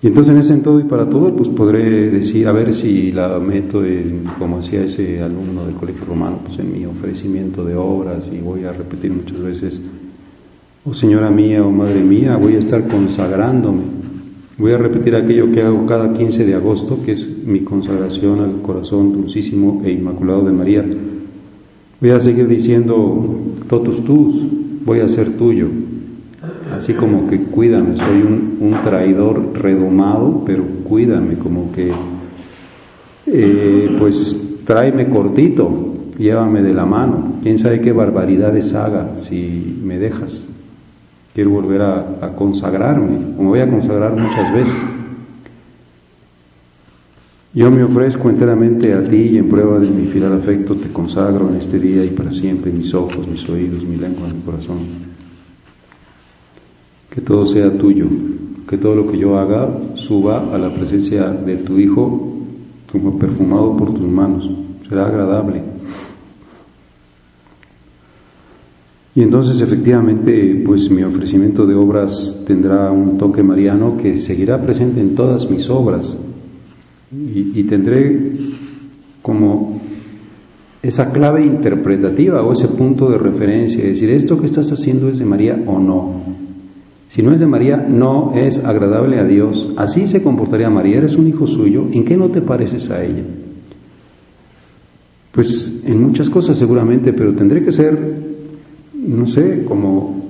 Y 0.02 0.08
entonces 0.08 0.32
en 0.34 0.40
ese 0.40 0.54
en 0.54 0.62
todo 0.62 0.80
y 0.80 0.84
para 0.84 1.10
todo, 1.10 1.36
pues 1.36 1.50
podré 1.50 2.10
decir, 2.10 2.48
a 2.48 2.54
ver 2.54 2.74
si 2.74 3.12
la 3.12 3.38
meto 3.40 3.82
como 4.38 4.60
hacía 4.60 4.84
ese 4.84 5.22
alumno 5.22 5.66
del 5.66 5.76
colegio 5.76 6.06
romano, 6.06 6.40
pues 6.46 6.58
en 6.60 6.72
mi 6.72 6.86
ofrecimiento 6.86 7.66
de 7.66 7.76
obras 7.76 8.30
y 8.32 8.40
voy 8.40 8.64
a 8.64 8.72
repetir 8.72 9.12
muchas 9.12 9.42
veces, 9.42 9.82
oh 10.86 10.94
señora 10.94 11.30
mía, 11.30 11.66
oh 11.66 11.72
madre 11.72 12.02
mía, 12.02 12.38
voy 12.38 12.56
a 12.56 12.60
estar 12.60 12.88
consagrándome. 12.88 14.00
Voy 14.58 14.72
a 14.72 14.78
repetir 14.78 15.16
aquello 15.16 15.52
que 15.52 15.62
hago 15.62 15.86
cada 15.86 16.14
15 16.14 16.46
de 16.46 16.54
agosto, 16.54 17.00
que 17.06 17.14
es 17.14 17.28
mi 17.46 17.62
consagración 17.62 18.40
al 18.40 18.62
corazón 18.62 19.12
dulcísimo 19.12 19.82
e 19.86 19.92
inmaculado 19.92 20.44
de 20.44 20.52
María. 20.52 20.86
Voy 22.00 22.10
a 22.10 22.20
seguir 22.22 22.48
diciendo, 22.48 23.26
totus 23.68 24.04
tus, 24.06 24.36
voy 24.90 25.02
a 25.02 25.08
ser 25.08 25.38
tuyo, 25.38 25.68
así 26.76 26.94
como 26.94 27.28
que 27.28 27.44
cuídame, 27.44 27.96
soy 27.96 28.24
un, 28.24 28.76
traidor 28.84 29.54
redomado, 29.54 30.42
pero 30.48 30.64
cuídame, 30.84 31.36
como 31.36 31.72
que, 31.72 31.94
eh, 33.28 33.96
pues 34.00 34.42
tráeme 34.66 35.08
cortito, 35.10 35.94
llévame 36.18 36.64
de 36.64 36.74
la 36.74 36.88
mano, 36.88 37.36
quién 37.44 37.60
sabe 37.60 37.82
qué 37.82 37.92
barbaridades 37.92 38.74
haga 38.74 39.16
si 39.18 39.80
me 39.84 40.00
dejas. 40.00 40.44
Quiero 41.36 41.52
volver 41.52 41.84
a, 41.84 42.34
consagrarme, 42.36 43.36
como 43.38 43.50
voy 43.50 43.60
a 43.60 43.70
consagrar 43.70 44.16
muchas 44.16 44.52
veces. 44.52 44.76
Yo 47.60 47.70
me 47.70 47.84
ofrezco 47.84 48.30
enteramente 48.30 48.94
a 48.94 49.04
ti 49.04 49.32
y 49.34 49.38
en 49.38 49.50
prueba 49.50 49.80
de 49.80 49.90
mi 49.90 50.06
fiel 50.06 50.32
afecto 50.32 50.76
te 50.76 50.88
consagro 50.94 51.50
en 51.50 51.58
este 51.58 51.78
día 51.78 52.06
y 52.06 52.12
para 52.12 52.32
siempre 52.32 52.72
mis 52.72 52.94
ojos, 52.94 53.28
mis 53.28 53.50
oídos, 53.50 53.84
mi 53.84 53.98
lengua, 53.98 54.30
mi 54.34 54.40
corazón. 54.44 54.78
Que 57.10 57.20
todo 57.20 57.44
sea 57.44 57.78
tuyo, 57.78 58.06
que 58.66 58.78
todo 58.78 58.96
lo 58.96 59.12
que 59.12 59.18
yo 59.18 59.38
haga 59.38 59.68
suba 59.96 60.56
a 60.56 60.58
la 60.58 60.74
presencia 60.74 61.32
de 61.32 61.58
tu 61.58 61.78
Hijo 61.78 62.38
como 62.90 63.20
perfumado 63.20 63.76
por 63.76 63.94
tus 63.94 64.08
manos, 64.08 64.50
será 64.88 65.08
agradable. 65.08 65.62
Y 69.16 69.22
entonces 69.22 69.60
efectivamente, 69.60 70.64
pues 70.66 70.90
mi 70.90 71.04
ofrecimiento 71.04 71.68
de 71.68 71.76
obras 71.76 72.38
tendrá 72.48 72.90
un 72.90 73.18
toque 73.18 73.44
mariano 73.44 73.98
que 73.98 74.18
seguirá 74.18 74.62
presente 74.62 75.02
en 75.02 75.14
todas 75.14 75.50
mis 75.50 75.70
obras 75.70 76.16
y, 77.12 77.60
y 77.60 77.64
tendré 77.64 78.32
como 79.22 79.82
esa 80.82 81.12
clave 81.12 81.46
interpretativa 81.46 82.42
o 82.44 82.54
ese 82.54 82.70
punto 82.70 83.10
de 83.10 83.18
referencia, 83.18 83.84
decir, 83.84 84.10
esto 84.10 84.40
que 84.40 84.46
estás 84.46 84.72
haciendo 84.72 85.10
es 85.10 85.20
de 85.20 85.26
María 85.26 85.62
o 85.66 85.80
no. 85.80 86.22
Si 87.10 87.24
no 87.24 87.34
es 87.34 87.40
de 87.40 87.48
María, 87.48 87.78
no 87.78 88.34
es 88.36 88.64
agradable 88.64 89.18
a 89.20 89.24
Dios. 89.24 89.74
Así 89.78 90.08
se 90.08 90.22
comportaría 90.22 90.70
María. 90.70 91.00
Eres 91.00 91.16
un 91.16 91.28
hijo 91.28 91.48
suyo. 91.48 91.88
¿En 91.92 92.06
qué 92.06 92.16
no 92.16 92.30
te 92.30 92.40
pareces 92.40 92.90
a 92.92 93.04
ella? 93.04 93.24
Pues 95.32 95.82
en 95.86 96.04
muchas 96.04 96.30
cosas 96.30 96.58
seguramente, 96.58 97.12
pero 97.14 97.34
tendré 97.34 97.64
que 97.64 97.72
ser, 97.72 97.98
no 98.94 99.26
sé, 99.26 99.64
como 99.66 100.24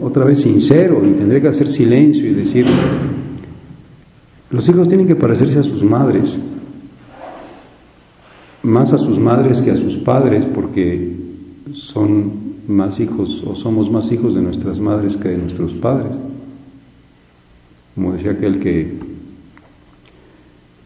otra 0.00 0.24
vez 0.24 0.40
sincero 0.40 1.02
y 1.04 1.14
tendré 1.14 1.42
que 1.42 1.48
hacer 1.48 1.66
silencio 1.66 2.28
y 2.28 2.34
decir, 2.34 2.64
los 4.50 4.68
hijos 4.68 4.88
tienen 4.88 5.06
que 5.06 5.16
parecerse 5.16 5.58
a 5.58 5.62
sus 5.62 5.82
madres, 5.82 6.38
más 8.62 8.92
a 8.92 8.98
sus 8.98 9.18
madres 9.18 9.60
que 9.62 9.70
a 9.70 9.76
sus 9.76 9.96
padres, 9.98 10.44
porque 10.54 11.16
son 11.72 12.32
más 12.66 12.98
hijos 13.00 13.42
o 13.46 13.54
somos 13.54 13.90
más 13.90 14.10
hijos 14.12 14.34
de 14.34 14.42
nuestras 14.42 14.80
madres 14.80 15.16
que 15.16 15.28
de 15.28 15.38
nuestros 15.38 15.72
padres. 15.74 16.16
Como 17.94 18.12
decía 18.12 18.32
aquel 18.32 18.58
que, 18.60 18.98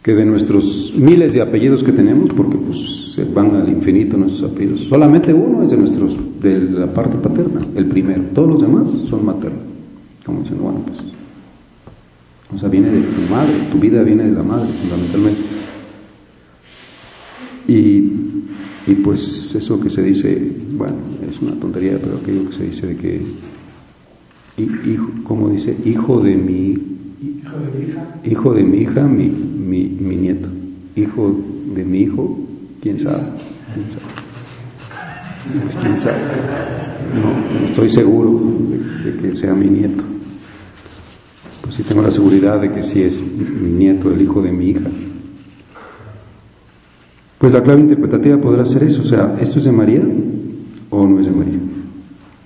que 0.03 0.15
de 0.15 0.25
nuestros 0.25 0.93
miles 0.97 1.33
de 1.33 1.43
apellidos 1.43 1.83
que 1.83 1.93
tenemos, 1.93 2.31
porque 2.35 2.57
pues 2.57 3.13
se 3.15 3.25
van 3.25 3.55
al 3.55 3.69
infinito 3.69 4.17
nuestros 4.17 4.51
apellidos, 4.51 4.81
solamente 4.81 5.33
uno 5.33 5.63
es 5.63 5.71
de 5.71 5.77
nuestros, 5.77 6.17
de 6.41 6.61
la 6.61 6.93
parte 6.93 7.17
paterna, 7.19 7.61
el 7.75 7.87
primero, 7.87 8.25
todos 8.35 8.55
los 8.55 8.63
demás 8.63 8.89
son 9.09 9.25
maternos. 9.25 9.63
Como 10.25 10.41
dicen, 10.41 10.59
bueno, 10.61 10.81
pues, 10.87 10.99
o 12.53 12.59
sea, 12.59 12.69
viene 12.69 12.91
de 12.91 13.01
tu 13.01 13.21
madre, 13.33 13.55
tu 13.71 13.79
vida 13.79 14.03
viene 14.03 14.25
de 14.25 14.33
la 14.33 14.43
madre, 14.43 14.69
fundamentalmente. 14.81 15.43
Y 17.67 18.25
y 18.87 18.95
pues 18.97 19.55
eso 19.55 19.81
que 19.81 19.89
se 19.89 20.03
dice, 20.03 20.53
bueno, 20.73 20.97
es 21.27 21.41
una 21.41 21.53
tontería, 21.53 21.99
pero 21.99 22.19
aquello 22.19 22.47
que 22.47 22.53
se 22.53 22.65
dice 22.65 22.87
de 22.89 22.97
que, 22.97 23.23
hijo, 24.59 25.11
¿cómo 25.25 25.49
dice? 25.49 25.75
Hijo 25.87 26.21
de 26.21 26.37
mi, 26.37 26.77
hijo 28.25 28.53
de 28.53 28.63
mi 28.63 28.79
hija, 28.79 29.07
mi, 29.07 29.31
mi, 29.31 29.85
mi 29.85 30.17
nieto. 30.17 30.49
Hijo 30.97 31.35
de 31.75 31.83
mi 31.83 32.01
hijo, 32.01 32.39
¿quién 32.83 32.99
sabe? 32.99 33.23
¿Quién 33.73 33.91
sabe? 33.91 34.05
Pues, 35.63 35.77
¿Quién 35.83 35.97
sabe? 35.97 36.19
No, 37.23 37.65
estoy 37.67 37.89
seguro 37.89 38.39
de, 39.03 39.17
que 39.17 39.35
sea 39.35 39.55
mi 39.55 39.71
nieto. 39.71 40.05
Pues 41.65 41.77
sí 41.77 41.83
tengo 41.83 42.03
la 42.03 42.11
seguridad 42.11 42.61
de 42.61 42.71
que 42.71 42.83
sí 42.83 43.03
es 43.03 43.19
mi 43.19 43.71
nieto, 43.71 44.11
el 44.11 44.21
hijo 44.21 44.43
de 44.43 44.53
mi 44.53 44.69
hija. 44.69 44.91
Pues 47.39 47.55
la 47.55 47.63
clave 47.63 47.81
interpretativa 47.81 48.37
podrá 48.37 48.67
ser 48.67 48.83
eso, 48.85 49.01
o 49.01 49.07
sea, 49.07 49.35
¿esto 49.41 49.59
es 49.59 49.65
de 49.65 49.73
María 49.73 50.03
o 50.91 51.07
no 51.07 51.21
es 51.21 51.27
de 51.27 51.33
María? 51.33 51.59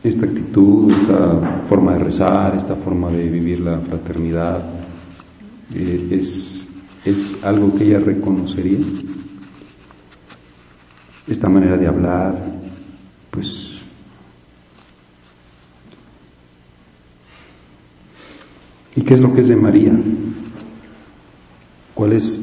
Esta 0.05 0.25
actitud, 0.25 0.93
esta 0.93 1.65
forma 1.69 1.95
de 1.95 1.99
rezar, 1.99 2.55
esta 2.55 2.77
forma 2.77 3.11
de 3.11 3.29
vivir 3.29 3.59
la 3.59 3.81
fraternidad, 3.81 4.63
eh, 5.75 6.09
es, 6.13 6.69
es 7.05 7.37
algo 7.43 7.75
que 7.75 7.87
ella 7.87 7.99
reconocería. 7.99 8.79
Esta 11.27 11.49
manera 11.49 11.77
de 11.77 11.89
hablar, 11.89 12.41
pues 13.33 13.68
¿Y 18.99 19.02
qué 19.02 19.14
es 19.14 19.21
lo 19.21 19.33
que 19.33 19.43
es 19.43 19.49
de 19.49 19.55
María? 19.55 19.93
¿Cuál 21.95 22.14
es 22.14 22.40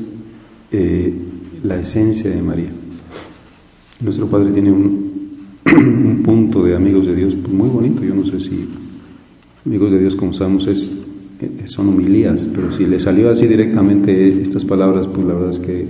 eh, 0.72 1.14
la 1.64 1.78
esencia 1.80 2.30
de 2.30 2.42
María? 2.42 2.70
Nuestro 4.00 4.30
Padre 4.30 4.54
tiene 4.54 4.72
un, 4.72 6.22
punto 6.24 6.64
de 6.64 6.74
amigos 6.74 7.08
de 7.08 7.14
Dios 7.14 7.36
muy 7.50 7.68
bonito, 7.68 8.06
yo 8.06 8.16
no 8.16 8.24
sé 8.24 8.40
si 8.40 8.70
amigos 9.66 9.92
de 9.92 10.00
Dios 10.00 10.16
como 10.16 10.32
sabemos 10.32 10.66
es, 10.68 10.90
son 11.66 11.90
homilías, 11.90 12.48
pero 12.56 12.72
si 12.72 12.86
le 12.86 13.02
salió 13.02 13.30
así 13.30 13.48
directamente 13.48 14.42
estas 14.42 14.64
palabras, 14.64 15.10
pues 15.10 15.28
la 15.28 15.34
verdad 15.34 15.50
es 15.50 15.60
que 15.60 15.86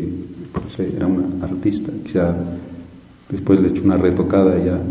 era 0.98 1.06
un 1.06 1.44
artista, 1.44 1.92
quizá 2.04 2.36
después 3.30 3.60
le 3.60 3.68
echó 3.68 3.84
una 3.84 3.98
retocada 3.98 4.58
ya, 4.66 4.82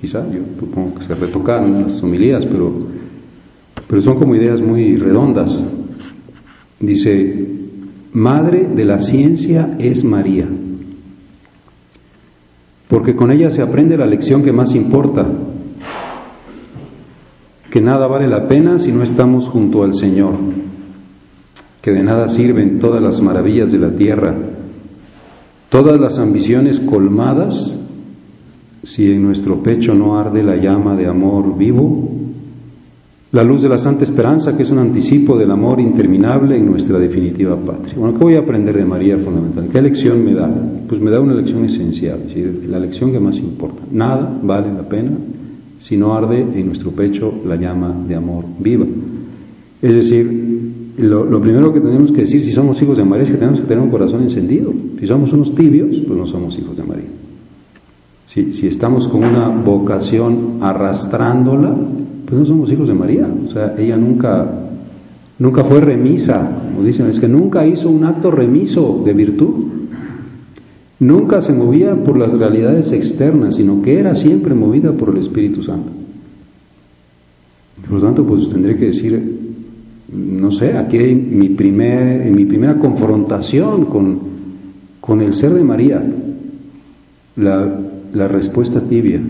quizá, 0.00 0.26
yo 0.32 0.40
supongo 0.58 0.94
que 0.94 1.04
se 1.04 1.14
retocaron 1.14 1.82
las 1.82 2.02
homilías, 2.02 2.46
pero, 2.46 2.96
pero 3.88 4.00
son 4.02 4.18
como 4.18 4.36
ideas 4.36 4.60
muy 4.60 4.96
redondas. 4.96 5.64
Dice, 6.78 7.48
Madre 8.12 8.68
de 8.74 8.84
la 8.84 8.98
ciencia 9.00 9.76
es 9.78 10.02
María, 10.04 10.48
porque 12.88 13.14
con 13.14 13.30
ella 13.30 13.50
se 13.50 13.60
aprende 13.60 13.98
la 13.98 14.06
lección 14.06 14.42
que 14.42 14.52
más 14.52 14.74
importa, 14.74 15.26
que 17.70 17.80
nada 17.82 18.06
vale 18.06 18.26
la 18.28 18.46
pena 18.46 18.78
si 18.78 18.92
no 18.92 19.02
estamos 19.02 19.48
junto 19.48 19.82
al 19.82 19.92
Señor, 19.94 20.34
que 21.82 21.90
de 21.90 22.02
nada 22.02 22.28
sirven 22.28 22.78
todas 22.78 23.02
las 23.02 23.20
maravillas 23.20 23.70
de 23.70 23.78
la 23.78 23.90
tierra, 23.90 24.34
todas 25.68 26.00
las 26.00 26.18
ambiciones 26.18 26.80
colmadas, 26.80 27.78
si 28.82 29.12
en 29.12 29.22
nuestro 29.22 29.62
pecho 29.62 29.92
no 29.92 30.18
arde 30.18 30.42
la 30.42 30.56
llama 30.56 30.96
de 30.96 31.06
amor 31.06 31.58
vivo, 31.58 32.27
la 33.30 33.42
luz 33.42 33.60
de 33.62 33.68
la 33.68 33.76
santa 33.76 34.04
esperanza, 34.04 34.56
que 34.56 34.62
es 34.62 34.70
un 34.70 34.78
anticipo 34.78 35.36
del 35.36 35.50
amor 35.50 35.80
interminable 35.80 36.56
en 36.56 36.66
nuestra 36.66 36.98
definitiva 36.98 37.56
patria. 37.56 37.94
Bueno, 37.96 38.16
¿qué 38.16 38.24
voy 38.24 38.34
a 38.36 38.40
aprender 38.40 38.74
de 38.76 38.86
María 38.86 39.18
fundamental? 39.18 39.68
¿Qué 39.70 39.82
lección 39.82 40.24
me 40.24 40.34
da? 40.34 40.50
Pues 40.88 41.00
me 41.00 41.10
da 41.10 41.20
una 41.20 41.34
lección 41.34 41.64
esencial, 41.64 42.20
la 42.66 42.78
lección 42.78 43.12
que 43.12 43.20
más 43.20 43.36
importa. 43.36 43.82
Nada 43.92 44.38
vale 44.42 44.72
la 44.72 44.88
pena 44.88 45.10
si 45.78 45.96
no 45.96 46.14
arde 46.14 46.40
en 46.40 46.66
nuestro 46.66 46.90
pecho 46.90 47.32
la 47.44 47.56
llama 47.56 47.94
de 48.08 48.14
amor 48.14 48.44
viva. 48.58 48.86
Es 49.82 49.94
decir, 49.94 50.94
lo, 50.96 51.40
primero 51.40 51.72
que 51.72 51.80
tenemos 51.80 52.10
que 52.10 52.22
decir 52.22 52.40
si 52.40 52.52
somos 52.52 52.80
hijos 52.82 52.96
de 52.96 53.04
María 53.04 53.24
es 53.24 53.30
que 53.30 53.36
tenemos 53.36 53.60
que 53.60 53.66
tener 53.66 53.84
un 53.84 53.90
corazón 53.90 54.22
encendido. 54.22 54.72
Si 54.98 55.06
somos 55.06 55.32
unos 55.34 55.54
tibios, 55.54 55.98
pues 56.06 56.18
no 56.18 56.26
somos 56.26 56.58
hijos 56.58 56.76
de 56.76 56.82
María. 56.82 57.08
Si, 58.24 58.54
si 58.54 58.66
estamos 58.66 59.06
con 59.06 59.22
una 59.22 59.48
vocación 59.48 60.58
arrastrándola, 60.60 61.76
pues 62.28 62.40
no 62.40 62.44
somos 62.44 62.70
hijos 62.70 62.88
de 62.88 62.94
María. 62.94 63.26
O 63.46 63.50
sea, 63.50 63.74
ella 63.78 63.96
nunca, 63.96 64.46
nunca 65.38 65.64
fue 65.64 65.80
remisa, 65.80 66.62
como 66.66 66.84
dicen, 66.84 67.06
es 67.06 67.18
que 67.18 67.28
nunca 67.28 67.66
hizo 67.66 67.88
un 67.88 68.04
acto 68.04 68.30
remiso 68.30 69.02
de 69.02 69.14
virtud. 69.14 69.64
Nunca 71.00 71.40
se 71.40 71.54
movía 71.54 71.94
por 72.04 72.18
las 72.18 72.32
realidades 72.32 72.92
externas, 72.92 73.54
sino 73.54 73.80
que 73.80 73.98
era 73.98 74.14
siempre 74.14 74.54
movida 74.54 74.92
por 74.92 75.10
el 75.10 75.18
Espíritu 75.18 75.62
Santo. 75.62 75.90
Por 77.82 77.92
lo 77.92 78.00
tanto, 78.02 78.26
pues 78.26 78.46
tendré 78.50 78.76
que 78.76 78.86
decir, 78.86 79.38
no 80.12 80.50
sé, 80.50 80.76
aquí 80.76 80.98
hay 80.98 81.14
mi, 81.14 81.48
primer, 81.50 82.30
mi 82.30 82.44
primera 82.44 82.78
confrontación 82.78 83.86
con, 83.86 84.18
con 85.00 85.22
el 85.22 85.32
ser 85.32 85.54
de 85.54 85.64
María, 85.64 86.04
la, 87.36 87.80
la 88.12 88.28
respuesta 88.28 88.82
tibia 88.82 89.20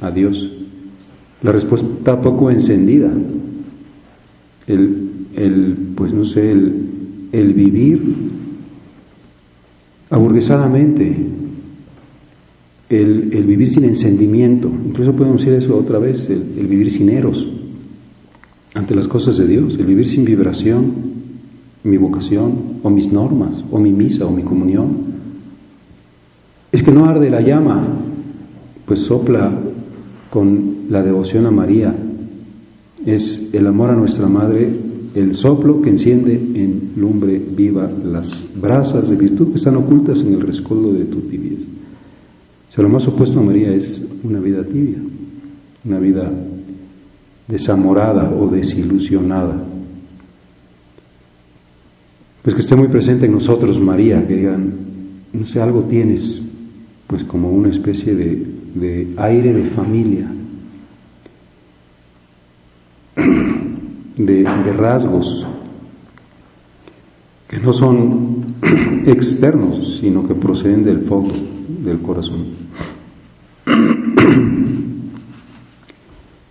a 0.00 0.10
Dios, 0.10 0.56
la 1.46 1.52
respuesta 1.52 2.20
poco 2.20 2.50
encendida, 2.50 3.08
el, 4.66 5.10
el 5.36 5.76
pues 5.94 6.12
no 6.12 6.24
sé, 6.24 6.50
el, 6.50 6.72
el 7.30 7.52
vivir 7.54 8.02
aburguesadamente, 10.10 11.16
el, 12.88 13.44
vivir 13.46 13.68
sin 13.68 13.84
encendimiento, 13.84 14.68
incluso 14.68 15.12
podemos 15.12 15.38
decir 15.38 15.54
eso 15.54 15.76
otra 15.76 16.00
vez, 16.00 16.28
el, 16.28 16.66
vivir 16.66 16.90
sin 16.90 17.10
eros 17.10 17.46
ante 18.74 18.96
las 18.96 19.06
cosas 19.06 19.36
de 19.36 19.46
Dios, 19.46 19.76
el 19.78 19.86
vivir 19.86 20.08
sin 20.08 20.24
vibración, 20.24 20.94
mi 21.84 21.96
vocación, 21.96 22.80
o 22.82 22.90
mis 22.90 23.12
normas, 23.12 23.62
o 23.70 23.78
mi 23.78 23.92
misa, 23.92 24.26
o 24.26 24.32
mi 24.32 24.42
comunión. 24.42 25.14
Es 26.72 26.82
que 26.82 26.90
no 26.90 27.04
arde 27.04 27.30
la 27.30 27.40
llama, 27.40 27.86
pues 28.84 28.98
sopla 28.98 29.56
con 30.30 30.75
la 30.88 31.02
devoción 31.02 31.46
a 31.46 31.50
María, 31.50 31.94
es 33.04 33.50
el 33.52 33.66
amor 33.66 33.90
a 33.90 33.94
nuestra 33.94 34.28
Madre 34.28 34.86
el 35.16 35.34
soplo 35.34 35.80
que 35.80 35.88
enciende 35.88 36.34
en 36.34 36.92
lumbre 36.96 37.38
viva 37.38 37.90
las 38.04 38.44
brasas 38.54 39.08
de 39.08 39.16
virtud 39.16 39.48
que 39.48 39.54
están 39.54 39.76
ocultas 39.76 40.20
en 40.20 40.34
el 40.34 40.42
rescoldo 40.42 40.92
de 40.92 41.06
tu 41.06 41.20
tibieza. 41.22 41.64
O 42.68 42.72
sea, 42.72 42.84
lo 42.84 42.90
más 42.90 43.08
opuesto 43.08 43.40
a 43.40 43.42
María 43.42 43.72
es 43.72 44.02
una 44.22 44.40
vida 44.40 44.62
tibia, 44.62 44.98
una 45.86 45.98
vida 46.00 46.30
desamorada 47.48 48.30
o 48.30 48.48
desilusionada. 48.48 49.64
Pues 52.42 52.54
que 52.54 52.60
esté 52.60 52.76
muy 52.76 52.88
presente 52.88 53.24
en 53.24 53.32
nosotros 53.32 53.80
María, 53.80 54.26
que 54.26 54.36
digan, 54.36 54.74
no 55.32 55.46
sé, 55.46 55.62
algo 55.62 55.84
tienes, 55.84 56.42
pues 57.06 57.24
como 57.24 57.50
una 57.50 57.70
especie 57.70 58.14
de, 58.14 58.44
de 58.74 59.14
aire 59.16 59.54
de 59.54 59.64
familia, 59.64 60.30
de, 64.16 64.72
rasgos 64.72 65.46
que 67.48 67.58
no 67.58 67.72
son 67.72 68.56
externos, 69.06 69.98
sino 70.00 70.26
que 70.26 70.34
proceden 70.34 70.84
del 70.84 71.02
fondo 71.02 71.34
del 71.84 72.00
corazón. 72.00 72.44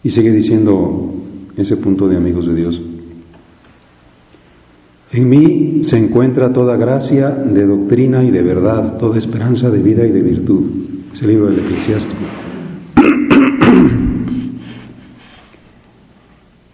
Y 0.03 0.11
sigue 0.11 0.31
diciendo 0.31 1.15
ese 1.57 1.77
punto 1.77 2.07
de 2.07 2.15
amigos 2.15 2.45
de 2.45 2.53
Dios. 2.53 2.79
En 5.11 5.29
mí 5.29 5.83
se 5.83 5.97
encuentra 5.97 6.53
toda 6.53 6.77
gracia 6.77 7.31
de 7.31 7.65
doctrina 7.65 8.23
y 8.23 8.29
de 8.29 8.43
verdad, 8.43 8.99
toda 8.99 9.17
esperanza 9.17 9.71
de 9.71 9.81
vida 9.81 10.05
y 10.05 10.11
de 10.11 10.21
virtud. 10.21 10.63
Es 11.11 11.23
el 11.23 11.29
libro 11.29 11.47
del 11.47 11.57
eclesiástico. 11.57 12.21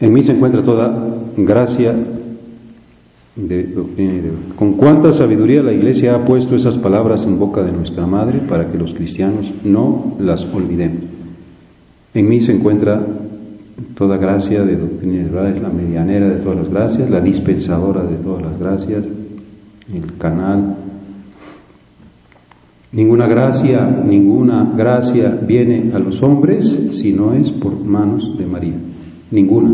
En 0.01 0.11
mí 0.11 0.23
se 0.23 0.31
encuentra 0.31 0.63
toda 0.63 0.91
gracia 1.37 1.93
de 3.35 3.63
de 3.63 4.31
Con 4.57 4.73
cuánta 4.73 5.13
sabiduría 5.13 5.63
la 5.63 5.71
Iglesia 5.71 6.15
ha 6.15 6.25
puesto 6.25 6.55
esas 6.55 6.77
palabras 6.77 7.23
en 7.25 7.39
boca 7.39 7.63
de 7.63 7.71
nuestra 7.71 8.05
Madre 8.05 8.39
para 8.39 8.69
que 8.69 8.77
los 8.77 8.93
cristianos 8.93 9.53
no 9.63 10.15
las 10.19 10.43
olvidemos. 10.53 11.03
En 12.13 12.27
mí 12.27 12.41
se 12.41 12.51
encuentra 12.51 13.05
toda 13.95 14.17
gracia 14.17 14.63
de 14.63 14.75
doctrina 14.75 15.21
y 15.21 15.23
verdad, 15.23 15.51
es 15.51 15.61
la 15.61 15.69
medianera 15.69 16.27
de 16.29 16.37
todas 16.37 16.57
las 16.57 16.69
gracias, 16.69 17.09
la 17.09 17.21
dispensadora 17.21 18.03
de 18.03 18.17
todas 18.17 18.41
las 18.41 18.59
gracias, 18.59 19.07
el 19.93 20.17
canal. 20.17 20.75
Ninguna 22.91 23.27
gracia, 23.27 23.85
ninguna 24.05 24.73
gracia 24.75 25.39
viene 25.47 25.91
a 25.93 25.99
los 25.99 26.21
hombres 26.21 26.89
si 26.91 27.13
no 27.13 27.33
es 27.33 27.51
por 27.51 27.79
manos 27.79 28.37
de 28.37 28.45
María. 28.45 28.75
Ninguna. 29.31 29.71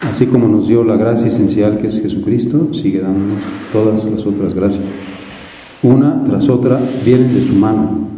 Así 0.00 0.26
como 0.26 0.48
nos 0.48 0.66
dio 0.66 0.82
la 0.82 0.96
gracia 0.96 1.28
esencial 1.28 1.78
que 1.78 1.88
es 1.88 2.00
Jesucristo, 2.00 2.72
sigue 2.72 3.00
dándonos 3.00 3.38
todas 3.72 4.06
las 4.06 4.24
otras 4.24 4.54
gracias. 4.54 4.82
Una 5.82 6.24
tras 6.24 6.48
otra 6.48 6.80
vienen 7.04 7.34
de 7.34 7.46
su 7.46 7.54
mano. 7.54 8.08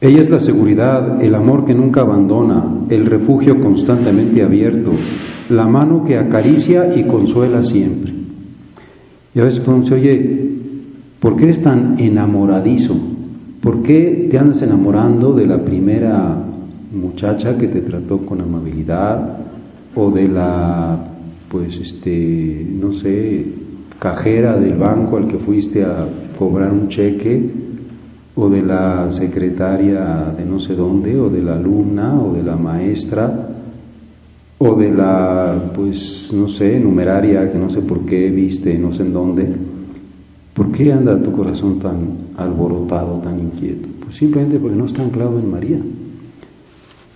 Ella 0.00 0.20
es 0.20 0.28
la 0.28 0.38
seguridad, 0.38 1.22
el 1.22 1.34
amor 1.34 1.64
que 1.64 1.74
nunca 1.74 2.02
abandona, 2.02 2.62
el 2.90 3.06
refugio 3.06 3.58
constantemente 3.58 4.42
abierto, 4.42 4.92
la 5.48 5.66
mano 5.66 6.04
que 6.04 6.18
acaricia 6.18 6.94
y 6.94 7.04
consuela 7.04 7.62
siempre. 7.62 8.12
Y 9.34 9.40
a 9.40 9.44
veces 9.44 9.66
decir, 9.66 9.94
oye, 9.94 10.50
¿por 11.20 11.36
qué 11.36 11.44
eres 11.44 11.62
tan 11.62 11.98
enamoradizo? 11.98 13.13
¿Por 13.64 13.82
qué 13.82 14.28
te 14.30 14.38
andas 14.38 14.60
enamorando 14.60 15.32
de 15.32 15.46
la 15.46 15.56
primera 15.56 16.36
muchacha 16.92 17.56
que 17.56 17.66
te 17.66 17.80
trató 17.80 18.18
con 18.18 18.42
amabilidad 18.42 19.38
o 19.94 20.10
de 20.10 20.28
la, 20.28 20.98
pues, 21.48 21.78
este, 21.78 22.66
no 22.78 22.92
sé, 22.92 23.46
cajera 23.98 24.58
del 24.58 24.74
banco 24.74 25.16
al 25.16 25.28
que 25.28 25.38
fuiste 25.38 25.82
a 25.82 26.06
cobrar 26.38 26.72
un 26.72 26.88
cheque 26.88 27.40
o 28.34 28.50
de 28.50 28.60
la 28.60 29.10
secretaria 29.10 30.34
de 30.36 30.44
no 30.44 30.60
sé 30.60 30.74
dónde 30.74 31.18
o 31.18 31.30
de 31.30 31.40
la 31.40 31.54
alumna 31.54 32.20
o 32.20 32.34
de 32.34 32.42
la 32.42 32.56
maestra 32.56 33.48
o 34.58 34.74
de 34.74 34.92
la, 34.92 35.72
pues, 35.74 36.30
no 36.34 36.48
sé, 36.48 36.78
numeraria 36.78 37.50
que 37.50 37.56
no 37.56 37.70
sé 37.70 37.80
por 37.80 38.00
qué 38.00 38.28
viste, 38.28 38.76
no 38.76 38.92
sé 38.92 39.04
en 39.04 39.12
dónde 39.14 39.73
¿Por 40.54 40.70
qué 40.70 40.92
anda 40.92 41.20
tu 41.20 41.32
corazón 41.32 41.80
tan 41.80 41.96
alborotado, 42.36 43.18
tan 43.18 43.40
inquieto? 43.40 43.88
Pues 44.04 44.16
simplemente 44.16 44.58
porque 44.58 44.76
no 44.76 44.86
está 44.86 45.02
anclado 45.02 45.38
en 45.38 45.50
María. 45.50 45.78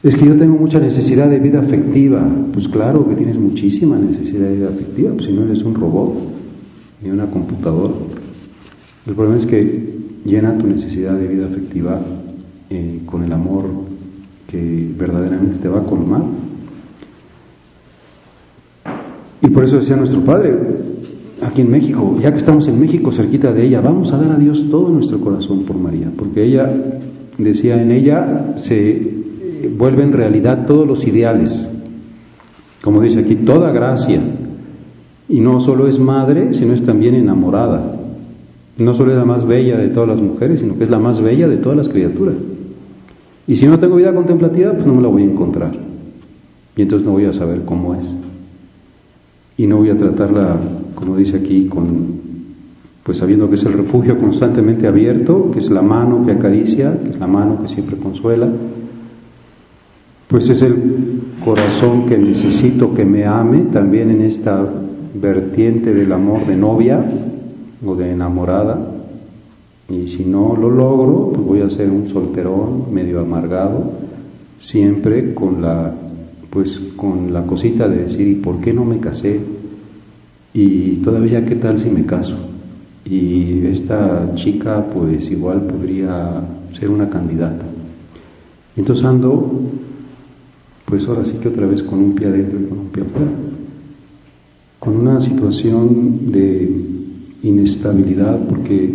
Es 0.03 0.17
que 0.17 0.27
yo 0.27 0.37
tengo 0.37 0.57
mucha 0.57 0.81
necesidad 0.81 1.31
de 1.31 1.39
vida 1.39 1.61
afectiva. 1.61 2.21
Pues 2.53 2.69
claro 2.69 3.09
que 3.09 3.15
tienes 3.15 3.39
muchísima 3.39 3.97
necesidad 3.97 4.49
de 4.49 4.57
vida 4.57 4.69
afectiva, 4.69 5.13
pues 5.13 5.27
si 5.27 5.33
no 5.33 5.45
eres 5.45 5.63
un 5.63 5.75
robot 5.75 6.15
ni 7.03 7.11
una 7.11 7.27
computadora. 7.27 7.95
El 9.07 9.15
problema 9.15 9.39
es 9.39 9.47
que 9.47 9.89
llena 10.25 10.59
tu 10.59 10.67
necesidad 10.67 11.17
de 11.17 11.29
vida 11.29 11.47
afectiva 11.47 12.01
eh, 12.71 13.01
con 13.07 13.23
el 13.23 13.33
amor 13.33 13.67
que 14.49 14.91
verdaderamente 14.99 15.59
te 15.59 15.69
va 15.69 15.81
a 15.81 15.85
colmar. 15.85 16.23
Y 19.43 19.49
por 19.49 19.63
eso 19.63 19.79
decía 19.79 19.97
nuestro 19.97 20.23
Padre, 20.25 20.55
aquí 21.43 21.63
en 21.63 21.71
México, 21.71 22.19
ya 22.21 22.33
que 22.33 22.39
estamos 22.39 22.69
en 22.69 22.81
México 22.81 23.13
cerquita 23.13 23.53
de 23.53 23.67
ella, 23.67 23.81
vamos 23.81 24.13
a 24.13 24.19
dar 24.19 24.33
a 24.33 24.39
Dios 24.39 24.67
todo 24.71 24.89
nuestro 24.91 25.21
corazón 25.21 25.65
por 25.65 25.77
María, 25.77 26.11
porque 26.17 26.45
ella 26.45 26.71
decía, 27.39 27.81
en 27.81 27.91
ella 27.91 28.55
se 28.57 29.19
vuelven 29.77 30.13
realidad 30.13 30.67
todos 30.67 30.87
los 30.87 31.07
ideales. 31.07 31.67
Como 32.83 33.03
dice 33.03 33.21
aquí, 33.21 33.37
toda 33.37 33.73
gracia. 33.73 34.21
Y 35.29 35.41
no 35.41 35.61
solo 35.61 35.89
es 35.89 35.99
madre, 35.99 36.55
sino 36.55 36.73
es 36.73 36.83
también 36.83 37.15
enamorada. 37.15 37.97
No 38.79 38.95
solo 38.95 39.11
es 39.11 39.19
la 39.19 39.25
más 39.25 39.45
bella 39.45 39.77
de 39.77 39.89
todas 39.89 40.09
las 40.09 40.21
mujeres, 40.21 40.61
sino 40.61 40.79
que 40.79 40.85
es 40.85 40.91
la 40.91 40.99
más 40.99 41.21
bella 41.21 41.49
de 41.49 41.57
todas 41.57 41.77
las 41.77 41.89
criaturas. 41.89 42.37
Y 43.47 43.57
si 43.57 43.67
no 43.67 43.79
tengo 43.79 43.97
vida 43.97 44.15
contemplativa, 44.15 44.73
pues 44.73 44.87
no 44.87 44.95
me 44.95 45.03
la 45.03 45.09
voy 45.09 45.23
a 45.23 45.27
encontrar. 45.27 45.73
Y 46.77 46.83
entonces 46.83 47.05
no 47.05 47.13
voy 47.13 47.25
a 47.25 47.33
saber 47.33 47.63
cómo 47.65 47.95
es. 47.95 48.05
Y 49.57 49.67
no 49.67 49.79
voy 49.79 49.91
a 49.91 49.97
tratarla, 49.97 50.57
como 50.99 51.17
dice 51.17 51.37
aquí, 51.37 51.67
con 51.67 52.27
pues 53.05 53.19
sabiendo 53.19 53.49
que 53.49 53.55
es 53.55 53.65
el 53.65 53.73
refugio 53.73 54.19
constantemente 54.19 54.87
abierto, 54.87 55.51
que 55.51 55.61
es 55.61 55.71
la 55.71 55.81
mano 55.81 56.27
que 56.27 56.33
acaricia, 56.33 56.99
que 57.03 57.11
es 57.11 57.19
la 57.19 57.27
mano 57.27 57.63
que 57.63 57.69
siempre 57.69 57.97
consuela, 57.97 58.47
pues 60.27 60.51
es 60.51 60.61
el 60.61 61.23
corazón 61.43 62.05
que 62.05 62.19
necesito 62.19 62.93
que 62.93 63.07
me 63.07 63.25
ame 63.25 63.61
también 63.73 64.11
en 64.11 64.23
esta 64.23 64.63
vertiente 65.15 65.95
del 65.95 66.13
amor 66.13 66.47
de 66.47 66.57
novia 66.57 67.03
o 67.87 67.95
de 67.95 68.13
enamorada. 68.13 68.79
Y 69.89 70.09
si 70.09 70.25
no 70.25 70.55
lo 70.55 70.69
logro, 70.69 71.31
pues 71.33 71.47
voy 71.47 71.61
a 71.63 71.71
ser 71.71 71.91
un 71.91 72.09
solterón 72.09 72.93
medio 72.93 73.21
amargado, 73.21 73.91
siempre 74.59 75.33
con 75.33 75.63
la 75.63 75.95
pues 76.51 76.81
con 76.97 77.33
la 77.33 77.45
cosita 77.45 77.89
de 77.89 78.03
decir, 78.03 78.27
¿y 78.27 78.35
por 78.35 78.61
qué 78.61 78.73
no 78.73 78.85
me 78.85 78.99
casé? 78.99 79.41
Y 80.61 80.97
todavía, 81.05 81.45
¿qué 81.47 81.55
tal 81.55 81.79
si 81.79 81.89
me 81.89 82.05
caso? 82.05 82.37
Y 83.05 83.65
esta 83.67 84.35
chica, 84.35 84.85
pues 84.93 85.31
igual 85.31 85.63
podría 85.63 86.43
ser 86.73 86.91
una 86.91 87.09
candidata. 87.09 87.65
Entonces 88.77 89.05
ando 89.05 89.63
pues 90.85 91.07
ahora 91.07 91.25
sí 91.25 91.35
que 91.41 91.47
otra 91.47 91.65
vez 91.65 91.85
con 91.85 92.01
un 92.01 92.15
pie 92.15 92.27
adentro 92.27 92.59
y 92.59 92.65
con 92.65 92.79
un 92.79 92.87
pie 92.89 93.05
afuera, 93.05 93.31
con 94.81 94.97
una 94.97 95.21
situación 95.21 96.33
de 96.33 96.87
inestabilidad 97.45 98.41
porque, 98.49 98.93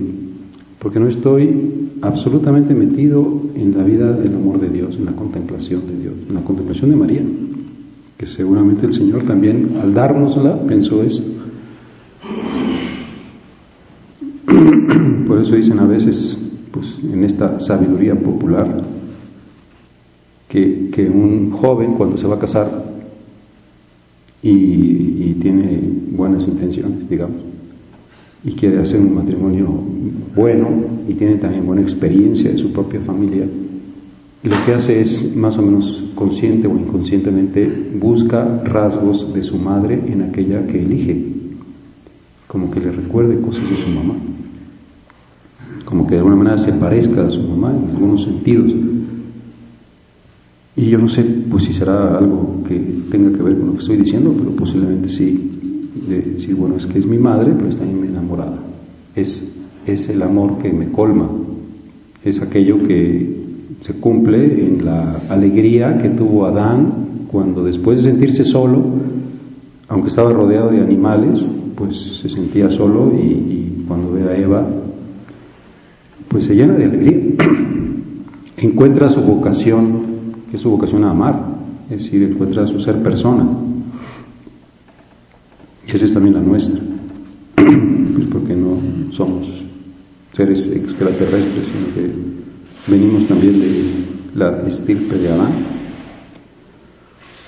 porque 0.80 0.99
no 0.99 1.08
estoy 1.08 1.91
absolutamente 2.02 2.73
metido 2.73 3.41
en 3.56 3.78
la 3.78 3.84
vida 3.86 4.12
del 4.12 4.36
amor 4.36 4.60
de 4.60 4.67
Dios, 4.67 4.97
en 4.97 5.06
la 5.06 5.13
contemplación 5.13 5.88
de 5.88 5.97
Dios, 5.97 6.15
en 6.28 6.36
la 6.36 6.41
contemplación 6.41 6.89
de 6.89 6.95
María, 6.97 7.23
que 8.17 8.26
seguramente 8.26 8.86
el 8.86 8.93
Señor 8.93 9.23
también 9.23 9.78
al 9.82 9.93
dárnosla 9.93 10.62
pensó 10.63 11.02
eso. 11.04 11.23
Por 15.27 15.39
eso 15.39 15.55
dicen 15.55 15.79
a 15.79 15.86
veces, 15.86 16.38
pues 16.71 16.99
en 17.03 17.23
esta 17.23 17.59
sabiduría 17.59 18.15
popular, 18.15 18.83
que, 20.47 21.09
un 21.12 21.49
joven 21.51 21.95
cuando 21.95 22.17
se 22.17 22.27
va 22.27 22.36
a 22.36 22.39
casar 22.39 22.83
y, 24.41 25.33
tiene 25.41 25.79
buenas 26.12 26.47
intenciones, 26.47 27.09
digamos, 27.09 27.41
y 28.45 28.51
quiere 28.53 28.79
hacer 28.79 29.01
un 29.01 29.15
matrimonio 29.15 29.67
bueno 30.36 30.69
y 31.07 31.13
tiene 31.15 31.36
también 31.36 31.65
buena 31.65 31.81
experiencia 31.81 32.51
de 32.51 32.57
su 32.57 32.71
propia 32.71 33.01
familia, 33.01 33.45
lo 34.43 34.65
que 34.65 34.73
hace 34.73 35.01
es 35.01 35.36
más 35.36 35.57
o 35.57 35.62
menos 35.62 36.03
consciente 36.15 36.67
o 36.67 36.77
inconscientemente 36.77 37.69
busca 37.99 38.62
rasgos 38.63 39.33
de 39.33 39.41
su 39.43 39.57
madre 39.57 39.99
en 40.07 40.21
aquella 40.21 40.65
que 40.67 40.81
elige, 40.81 41.42
como 42.53 42.69
que 42.69 42.79
le 42.79 42.91
recuerde 42.91 43.41
cosas 43.41 43.67
de 43.67 43.77
su 43.77 43.89
mamá, 43.89 44.13
como 45.85 46.05
que 46.05 46.13
de 46.13 46.19
alguna 46.19 46.35
manera 46.35 46.57
se 46.59 46.71
parezca 46.71 47.25
a 47.25 47.29
su 47.31 47.41
mamá 47.41 47.75
en 47.75 47.89
algunos 47.89 48.23
sentidos. 48.23 48.71
Y 50.75 50.85
yo 50.85 50.99
no 50.99 51.09
sé 51.09 51.23
pues 51.49 51.63
si 51.63 51.73
será 51.73 52.15
algo 52.15 52.63
que 52.67 52.75
tenga 53.09 53.35
que 53.35 53.41
ver 53.41 53.57
con 53.57 53.67
lo 53.67 53.73
que 53.73 53.79
estoy 53.79 53.97
diciendo, 53.97 54.35
pero 54.37 54.51
posiblemente 54.51 55.09
sí. 55.09 55.49
De 56.07 56.21
decir, 56.21 56.55
bueno, 56.55 56.75
es 56.75 56.85
que 56.85 56.99
es 56.99 57.07
mi 57.07 57.17
madre, 57.17 57.53
pero 57.55 57.69
está 57.69 57.83
enamorada. 57.83 58.59
Es, 59.15 59.43
es 59.87 60.09
el 60.09 60.21
amor 60.21 60.59
que 60.59 60.71
me 60.71 60.89
colma. 60.89 61.29
Es 62.23 62.39
aquello 62.39 62.83
que 62.87 63.35
se 63.81 63.93
cumple 63.93 64.65
en 64.65 64.85
la 64.85 65.23
alegría 65.29 65.97
que 65.97 66.09
tuvo 66.09 66.45
Adán 66.45 67.27
cuando 67.31 67.63
después 67.63 67.97
de 67.97 68.11
sentirse 68.11 68.45
solo, 68.45 68.83
aunque 69.87 70.09
estaba 70.09 70.31
rodeado 70.31 70.69
de 70.69 70.81
animales, 70.81 71.43
pues 71.75 72.19
se 72.21 72.29
sentía 72.29 72.69
solo 72.69 73.12
y, 73.17 73.83
cuando 73.88 74.12
ve 74.12 74.23
a 74.23 74.38
Eva, 74.38 74.65
pues 76.29 76.45
se 76.45 76.55
llena 76.55 76.73
de 76.73 76.86
alegría. 76.86 77.19
Encuentra 78.57 79.09
su 79.09 79.21
vocación 79.21 80.13
es 80.53 80.62
su 80.62 80.69
vocación 80.69 81.03
a 81.03 81.12
amar, 81.12 81.39
es 81.89 82.03
decir, 82.03 82.21
encuentra 82.23 82.67
su 82.67 82.79
ser 82.79 83.01
persona. 83.01 83.45
Y 85.88 85.95
esa 85.95 86.05
es 86.05 86.13
también 86.13 86.36
la 86.36 86.41
nuestra, 86.41 86.79
pues 87.55 88.27
porque 88.31 88.55
no 88.55 88.77
somos 89.12 89.47
seres 90.31 90.67
extraterrestres, 90.67 91.67
sino 91.67 91.93
que 91.95 92.91
venimos 92.91 93.25
también 93.27 93.59
de 93.59 93.83
la 94.36 94.62
estirpe 94.67 95.17
de 95.17 95.31
Adán. 95.31 95.51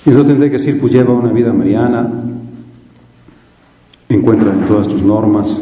Y 0.04 0.08
entonces 0.10 0.32
tendré 0.32 0.50
que 0.50 0.58
decir, 0.58 0.80
pues 0.80 0.92
lleva 0.92 1.14
una 1.14 1.32
vida 1.32 1.52
mariana, 1.52 2.10
encuentra 4.08 4.52
en 4.52 4.66
todas 4.66 4.86
tus 4.86 5.02
normas, 5.02 5.60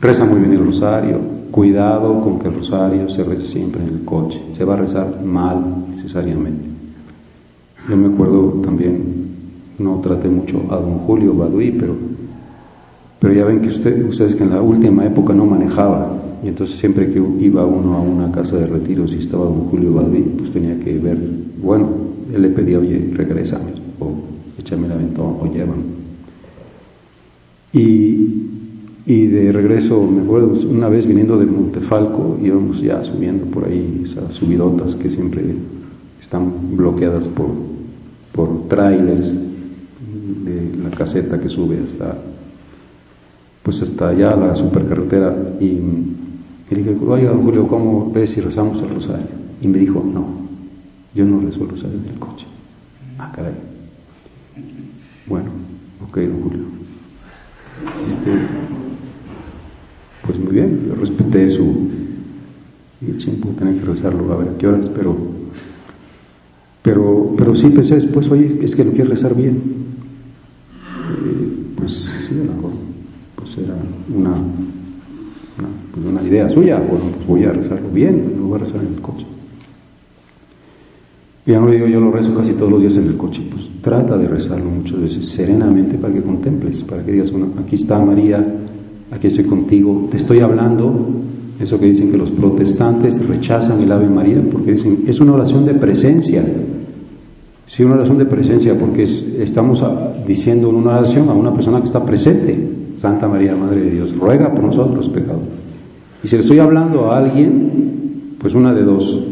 reza 0.00 0.24
muy 0.24 0.40
bien 0.40 0.52
el 0.52 0.66
rosario, 0.66 1.18
cuidado 1.50 2.20
con 2.22 2.38
que 2.38 2.48
el 2.48 2.54
rosario 2.54 3.08
se 3.08 3.22
reza 3.22 3.46
siempre 3.46 3.82
en 3.82 3.88
el 3.88 4.04
coche, 4.04 4.40
se 4.52 4.64
va 4.64 4.74
a 4.74 4.78
rezar 4.78 5.22
mal 5.24 5.64
necesariamente. 5.94 6.64
Yo 7.88 7.96
me 7.96 8.12
acuerdo 8.12 8.60
también, 8.62 9.24
no 9.78 10.00
traté 10.00 10.28
mucho 10.28 10.62
a 10.70 10.76
don 10.76 10.98
Julio 11.00 11.34
Baduí, 11.34 11.70
pero, 11.72 11.94
pero 13.20 13.32
ya 13.32 13.44
ven 13.44 13.60
que 13.60 13.68
usted, 13.68 14.06
ustedes 14.06 14.34
que 14.34 14.42
en 14.42 14.50
la 14.50 14.60
última 14.60 15.06
época 15.06 15.32
no 15.32 15.46
manejaba, 15.46 16.12
y 16.42 16.48
entonces 16.48 16.76
siempre 16.76 17.10
que 17.10 17.22
iba 17.40 17.64
uno 17.64 17.94
a 17.94 18.00
una 18.00 18.30
casa 18.32 18.56
de 18.56 18.66
retiros 18.66 19.12
y 19.14 19.18
estaba 19.18 19.44
don 19.44 19.68
Julio 19.70 19.94
Baduí, 19.94 20.22
pues 20.38 20.50
tenía 20.52 20.78
que 20.78 20.98
ver, 20.98 21.18
bueno, 21.62 21.88
él 22.34 22.42
le 22.42 22.48
pedía, 22.48 22.78
oye, 22.78 23.10
regrésame, 23.14 23.72
o 24.00 24.12
échame 24.58 24.86
el 24.86 24.92
aventón, 24.92 25.36
o 25.40 25.46
llévame. 25.46 26.03
Y 27.74 28.44
y 29.06 29.26
de 29.26 29.52
regreso, 29.52 30.02
me 30.02 30.22
acuerdo, 30.22 30.52
una 30.66 30.88
vez 30.88 31.06
viniendo 31.06 31.38
de 31.38 31.44
Montefalco, 31.44 32.38
íbamos 32.42 32.80
ya 32.80 33.04
subiendo 33.04 33.44
por 33.46 33.66
ahí 33.66 34.00
esas 34.02 34.32
subidotas 34.32 34.96
que 34.96 35.10
siempre 35.10 35.44
están 36.18 36.74
bloqueadas 36.74 37.28
por, 37.28 37.50
por 38.32 38.66
trailers 38.68 39.34
de 39.34 40.78
la 40.82 40.90
caseta 40.90 41.38
que 41.38 41.50
sube 41.50 41.80
hasta, 41.84 42.16
pues 43.62 43.82
hasta 43.82 44.08
allá 44.08 44.34
la 44.36 44.54
supercarretera. 44.54 45.36
Y, 45.60 45.66
y 45.66 46.74
dije, 46.74 46.96
oiga, 47.06 47.34
Julio, 47.34 47.68
¿cómo 47.68 48.10
ves 48.10 48.30
si 48.30 48.40
rezamos 48.40 48.80
el 48.80 48.88
rosario? 48.88 49.26
Y 49.60 49.68
me 49.68 49.78
dijo, 49.78 50.02
no, 50.02 50.24
yo 51.14 51.26
no 51.26 51.40
rezo 51.40 51.62
el 51.64 51.68
rosario 51.68 51.98
en 51.98 52.10
el 52.10 52.18
coche. 52.18 52.46
Ah, 53.18 53.30
caray. 53.36 53.52
Bueno, 55.26 55.50
ok, 56.08 56.16
don 56.20 56.42
Julio. 56.42 56.73
Este, 58.06 58.30
pues 60.26 60.38
muy 60.38 60.52
bien, 60.52 60.86
yo 60.88 60.94
respeté 60.94 61.48
su... 61.48 61.90
Y 63.00 63.10
el 63.10 63.18
tiempo 63.18 63.48
tener 63.50 63.76
que 63.76 63.84
rezarlo 63.84 64.32
a 64.32 64.36
ver 64.36 64.48
a 64.48 64.58
qué 64.58 64.66
horas, 64.66 64.88
pero... 64.88 65.16
Pero, 66.82 67.34
pero 67.38 67.54
sí 67.54 67.68
pensé 67.68 67.94
después, 67.94 68.30
oye, 68.30 68.58
es 68.62 68.76
que 68.76 68.84
lo 68.84 68.92
quiere 68.92 69.08
rezar 69.10 69.34
bien. 69.34 69.56
Eh, 69.56 71.54
pues 71.76 72.10
sí, 72.28 72.34
a 72.34 72.44
lo 72.44 72.52
mejor 72.52 72.70
pues 73.36 73.56
era 73.58 73.74
una, 74.14 74.32
una, 74.32 75.68
pues 75.92 76.06
una 76.06 76.22
idea 76.22 76.48
suya, 76.48 76.76
bueno, 76.76 77.06
pues 77.14 77.26
voy 77.26 77.44
a 77.44 77.52
rezarlo 77.52 77.88
bien, 77.90 78.34
no 78.36 78.44
voy 78.48 78.56
a 78.56 78.64
rezar 78.64 78.82
en 78.82 78.94
el 78.94 79.00
coche. 79.00 79.26
Ya 81.46 81.60
no 81.60 81.70
digo, 81.70 81.86
yo 81.86 82.00
lo 82.00 82.10
rezo 82.10 82.34
casi 82.34 82.54
todos 82.54 82.72
los 82.72 82.80
días 82.80 82.96
en 82.96 83.06
el 83.06 83.16
coche, 83.16 83.42
pues 83.50 83.70
trata 83.82 84.16
de 84.16 84.26
rezarlo 84.26 84.70
muchas 84.70 84.98
veces 84.98 85.26
serenamente 85.26 85.98
para 85.98 86.14
que 86.14 86.22
contemples, 86.22 86.82
para 86.82 87.04
que 87.04 87.12
digas, 87.12 87.32
aquí 87.58 87.74
está 87.74 87.98
María, 87.98 88.42
aquí 89.10 89.26
estoy 89.26 89.44
contigo, 89.44 90.08
te 90.10 90.16
estoy 90.16 90.40
hablando 90.40 91.22
eso 91.60 91.78
que 91.78 91.86
dicen 91.86 92.10
que 92.10 92.16
los 92.16 92.30
protestantes 92.30 93.24
rechazan 93.26 93.80
el 93.80 93.92
Ave 93.92 94.08
María 94.08 94.42
porque 94.50 94.72
dicen 94.72 95.04
es 95.06 95.20
una 95.20 95.34
oración 95.34 95.64
de 95.64 95.74
presencia. 95.74 96.44
Sí, 97.66 97.82
una 97.82 97.94
oración 97.94 98.18
de 98.18 98.26
presencia 98.26 98.76
porque 98.78 99.04
estamos 99.04 99.84
diciendo 100.26 100.68
en 100.68 100.74
una 100.76 100.98
oración 100.98 101.28
a 101.28 101.32
una 101.32 101.52
persona 101.52 101.78
que 101.78 101.86
está 101.86 102.04
presente. 102.04 102.70
Santa 102.98 103.28
María, 103.28 103.54
Madre 103.54 103.82
de 103.82 103.90
Dios, 103.90 104.16
ruega 104.16 104.52
por 104.52 104.64
nosotros 104.64 104.96
los 104.96 105.08
pecadores. 105.08 105.48
Y 106.22 106.28
si 106.28 106.36
le 106.36 106.42
estoy 106.42 106.58
hablando 106.58 107.10
a 107.10 107.18
alguien, 107.18 108.36
pues 108.38 108.54
una 108.54 108.74
de 108.74 108.82
dos, 108.82 109.22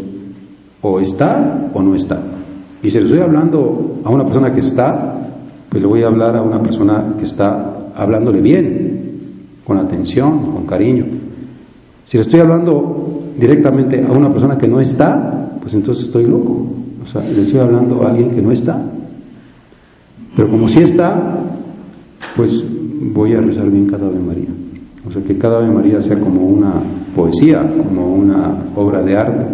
o 0.82 1.00
está 1.00 1.70
o 1.72 1.82
no 1.82 1.94
está. 1.94 2.20
Y 2.82 2.90
si 2.90 2.98
le 2.98 3.04
estoy 3.04 3.20
hablando 3.20 4.00
a 4.04 4.10
una 4.10 4.24
persona 4.24 4.52
que 4.52 4.60
está, 4.60 5.14
pues 5.68 5.80
le 5.80 5.88
voy 5.88 6.02
a 6.02 6.08
hablar 6.08 6.36
a 6.36 6.42
una 6.42 6.60
persona 6.60 7.14
que 7.16 7.24
está 7.24 7.78
hablándole 7.94 8.40
bien, 8.40 9.18
con 9.64 9.78
atención, 9.78 10.52
con 10.52 10.66
cariño. 10.66 11.04
Si 12.04 12.18
le 12.18 12.22
estoy 12.22 12.40
hablando 12.40 13.22
directamente 13.38 14.04
a 14.04 14.10
una 14.10 14.30
persona 14.30 14.58
que 14.58 14.66
no 14.66 14.80
está, 14.80 15.58
pues 15.60 15.72
entonces 15.74 16.04
estoy 16.04 16.26
loco. 16.26 16.66
O 17.02 17.06
sea, 17.06 17.22
le 17.22 17.42
estoy 17.42 17.60
hablando 17.60 18.04
a 18.04 18.10
alguien 18.10 18.30
que 18.30 18.42
no 18.42 18.50
está. 18.50 18.82
Pero 20.34 20.50
como 20.50 20.66
sí 20.66 20.80
está, 20.80 21.38
pues 22.36 22.64
voy 23.14 23.34
a 23.34 23.40
rezar 23.40 23.70
bien 23.70 23.86
cada 23.86 24.06
Ave 24.06 24.18
María. 24.18 24.48
O 25.06 25.10
sea, 25.10 25.22
que 25.22 25.36
cada 25.38 25.58
Ave 25.58 25.70
María 25.70 26.00
sea 26.00 26.18
como 26.18 26.46
una 26.46 26.74
poesía, 27.14 27.66
como 27.86 28.14
una 28.14 28.56
obra 28.74 29.02
de 29.02 29.16
arte. 29.16 29.46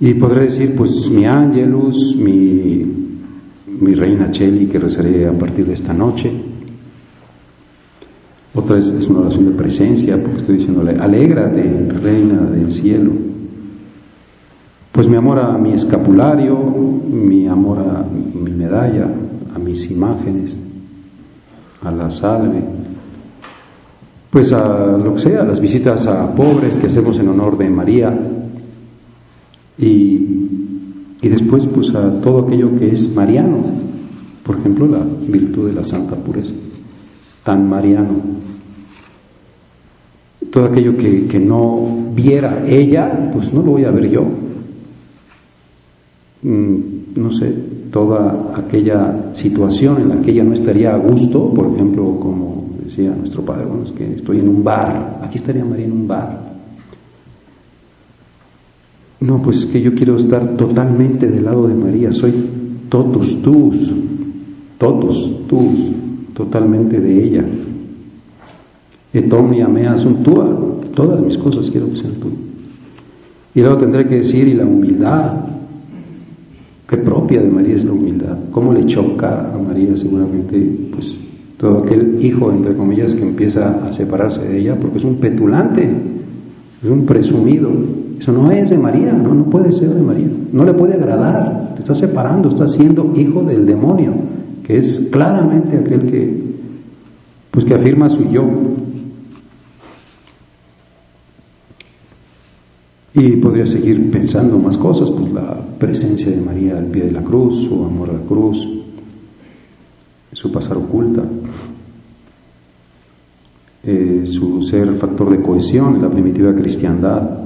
Y 0.00 0.14
podré 0.14 0.44
decir, 0.44 0.74
pues 0.74 1.10
mi 1.10 1.26
ángelus, 1.26 2.16
mi, 2.16 2.86
mi 3.66 3.94
reina 3.94 4.30
Cheli, 4.30 4.66
que 4.66 4.78
rezaré 4.78 5.28
a 5.28 5.32
partir 5.32 5.66
de 5.66 5.74
esta 5.74 5.92
noche, 5.92 6.32
otra 8.54 8.78
es, 8.78 8.86
es 8.90 9.06
una 9.08 9.20
oración 9.20 9.44
de 9.44 9.52
presencia, 9.52 10.18
porque 10.20 10.38
estoy 10.38 10.56
diciéndole, 10.56 10.98
alégrate, 10.98 11.62
reina 12.02 12.40
del 12.46 12.70
cielo. 12.70 13.12
Pues 14.90 15.06
mi 15.06 15.16
amor 15.16 15.38
a 15.38 15.58
mi 15.58 15.74
escapulario, 15.74 16.58
mi 16.58 17.46
amor 17.46 17.80
a 17.80 18.02
mi 18.02 18.50
medalla, 18.52 19.06
a 19.54 19.58
mis 19.58 19.90
imágenes, 19.90 20.56
a 21.82 21.90
la 21.90 22.08
salve, 22.08 22.62
pues 24.30 24.50
a 24.52 24.96
lo 24.96 25.14
que 25.14 25.20
sea, 25.20 25.44
las 25.44 25.60
visitas 25.60 26.06
a 26.06 26.34
pobres 26.34 26.78
que 26.78 26.86
hacemos 26.86 27.18
en 27.18 27.28
honor 27.28 27.58
de 27.58 27.68
María 27.68 28.18
y, 29.80 31.16
y 31.22 31.28
después 31.28 31.66
pues 31.66 31.94
a 31.94 32.20
todo 32.20 32.46
aquello 32.46 32.76
que 32.78 32.88
es 32.90 33.12
mariano, 33.14 33.64
por 34.44 34.58
ejemplo 34.58 34.86
la 34.86 35.04
virtud 35.28 35.68
de 35.68 35.74
la 35.74 35.84
santa 35.84 36.16
pureza 36.16 36.52
tan 37.44 37.68
mariano. 37.68 38.40
Todo 40.50 40.64
aquello 40.64 40.96
que, 40.96 41.38
no 41.38 42.12
viera 42.14 42.64
ella, 42.66 43.30
pues 43.32 43.52
no 43.52 43.62
lo 43.62 43.72
voy 43.72 43.84
a 43.84 43.90
ver 43.90 44.10
yo. 44.10 44.24
Mm, 46.42 46.76
no 47.16 47.30
sé, 47.32 47.54
toda 47.92 48.52
aquella 48.56 49.32
situación 49.34 50.00
en 50.00 50.08
la 50.08 50.20
que 50.20 50.32
ella 50.32 50.44
no 50.44 50.52
estaría 50.52 50.94
a 50.94 50.96
gusto, 50.96 51.52
por 51.52 51.74
ejemplo, 51.74 52.18
como 52.18 52.70
decía 52.84 53.10
nuestro 53.10 53.44
padre, 53.44 53.66
bueno, 53.66 53.84
es 53.84 53.92
que 53.92 54.14
estoy 54.14 54.40
en 54.40 54.48
un 54.48 54.64
bar, 54.64 55.20
aquí 55.22 55.36
estaría 55.36 55.64
María 55.64 55.86
en 55.86 55.92
un 55.92 56.08
bar. 56.08 56.50
No, 59.20 59.42
pues 59.42 59.58
es 59.58 59.66
que 59.66 59.82
yo 59.82 59.94
quiero 59.94 60.16
estar 60.16 60.56
totalmente 60.56 61.28
del 61.28 61.44
lado 61.44 61.68
de 61.68 61.74
María, 61.74 62.10
soy 62.10 62.32
todos 62.88 63.40
tus, 63.42 63.92
todos 64.78 65.46
tus 65.46 65.70
totalmente 66.34 67.00
de 67.00 67.24
ella. 67.24 67.44
Etom 69.12 69.52
y 69.52 69.60
amea 69.60 69.98
son 69.98 70.22
todas 70.22 71.20
mis 71.20 71.36
cosas 71.36 71.70
quiero 71.70 71.90
que 71.90 71.96
sean 71.96 72.14
tú. 72.14 72.30
Y 73.54 73.60
luego 73.60 73.78
tendré 73.78 74.06
que 74.06 74.16
decir, 74.16 74.48
y 74.48 74.54
la 74.54 74.64
humildad, 74.64 75.34
que 76.88 76.96
propia 76.96 77.42
de 77.42 77.50
María 77.50 77.76
es 77.76 77.84
la 77.84 77.92
humildad. 77.92 78.36
¿Cómo 78.52 78.72
le 78.72 78.84
choca 78.84 79.52
a 79.52 79.58
María 79.58 79.96
seguramente, 79.96 80.58
pues, 80.92 81.20
todo 81.58 81.78
aquel 81.78 82.24
hijo, 82.24 82.50
entre 82.50 82.74
comillas, 82.74 83.14
que 83.14 83.22
empieza 83.22 83.84
a 83.84 83.92
separarse 83.92 84.40
de 84.40 84.60
ella, 84.60 84.76
porque 84.76 84.98
es 84.98 85.04
un 85.04 85.16
petulante, 85.16 85.88
es 86.82 86.90
un 86.90 87.06
presumido. 87.06 87.70
Eso 88.18 88.32
no 88.32 88.50
es 88.50 88.70
de 88.70 88.78
María, 88.78 89.12
no, 89.12 89.34
no 89.34 89.44
puede 89.44 89.72
ser 89.72 89.94
de 89.94 90.02
María, 90.02 90.28
no 90.52 90.64
le 90.64 90.74
puede 90.74 90.94
agradar, 90.94 91.74
te 91.74 91.80
está 91.80 91.94
separando, 91.94 92.50
está 92.50 92.66
siendo 92.66 93.12
hijo 93.16 93.42
del 93.42 93.64
demonio 93.64 94.30
es 94.76 95.02
claramente 95.10 95.76
aquel 95.76 96.10
que, 96.10 96.42
pues 97.50 97.64
que 97.64 97.74
afirma 97.74 98.08
su 98.08 98.24
yo. 98.30 98.48
Y 103.12 103.36
podría 103.36 103.66
seguir 103.66 104.10
pensando 104.10 104.58
más 104.58 104.76
cosas, 104.76 105.10
pues 105.10 105.32
la 105.32 105.56
presencia 105.78 106.30
de 106.30 106.40
María 106.40 106.78
al 106.78 106.86
pie 106.86 107.04
de 107.04 107.12
la 107.12 107.22
cruz, 107.22 107.64
su 107.64 107.84
amor 107.84 108.10
a 108.10 108.12
la 108.12 108.20
cruz, 108.20 108.66
su 110.32 110.52
pasar 110.52 110.76
oculta, 110.76 111.22
eh, 113.82 114.22
su 114.24 114.62
ser 114.62 114.94
factor 114.94 115.30
de 115.30 115.40
cohesión 115.40 115.96
en 115.96 116.02
la 116.02 116.10
primitiva 116.10 116.54
cristiandad, 116.54 117.40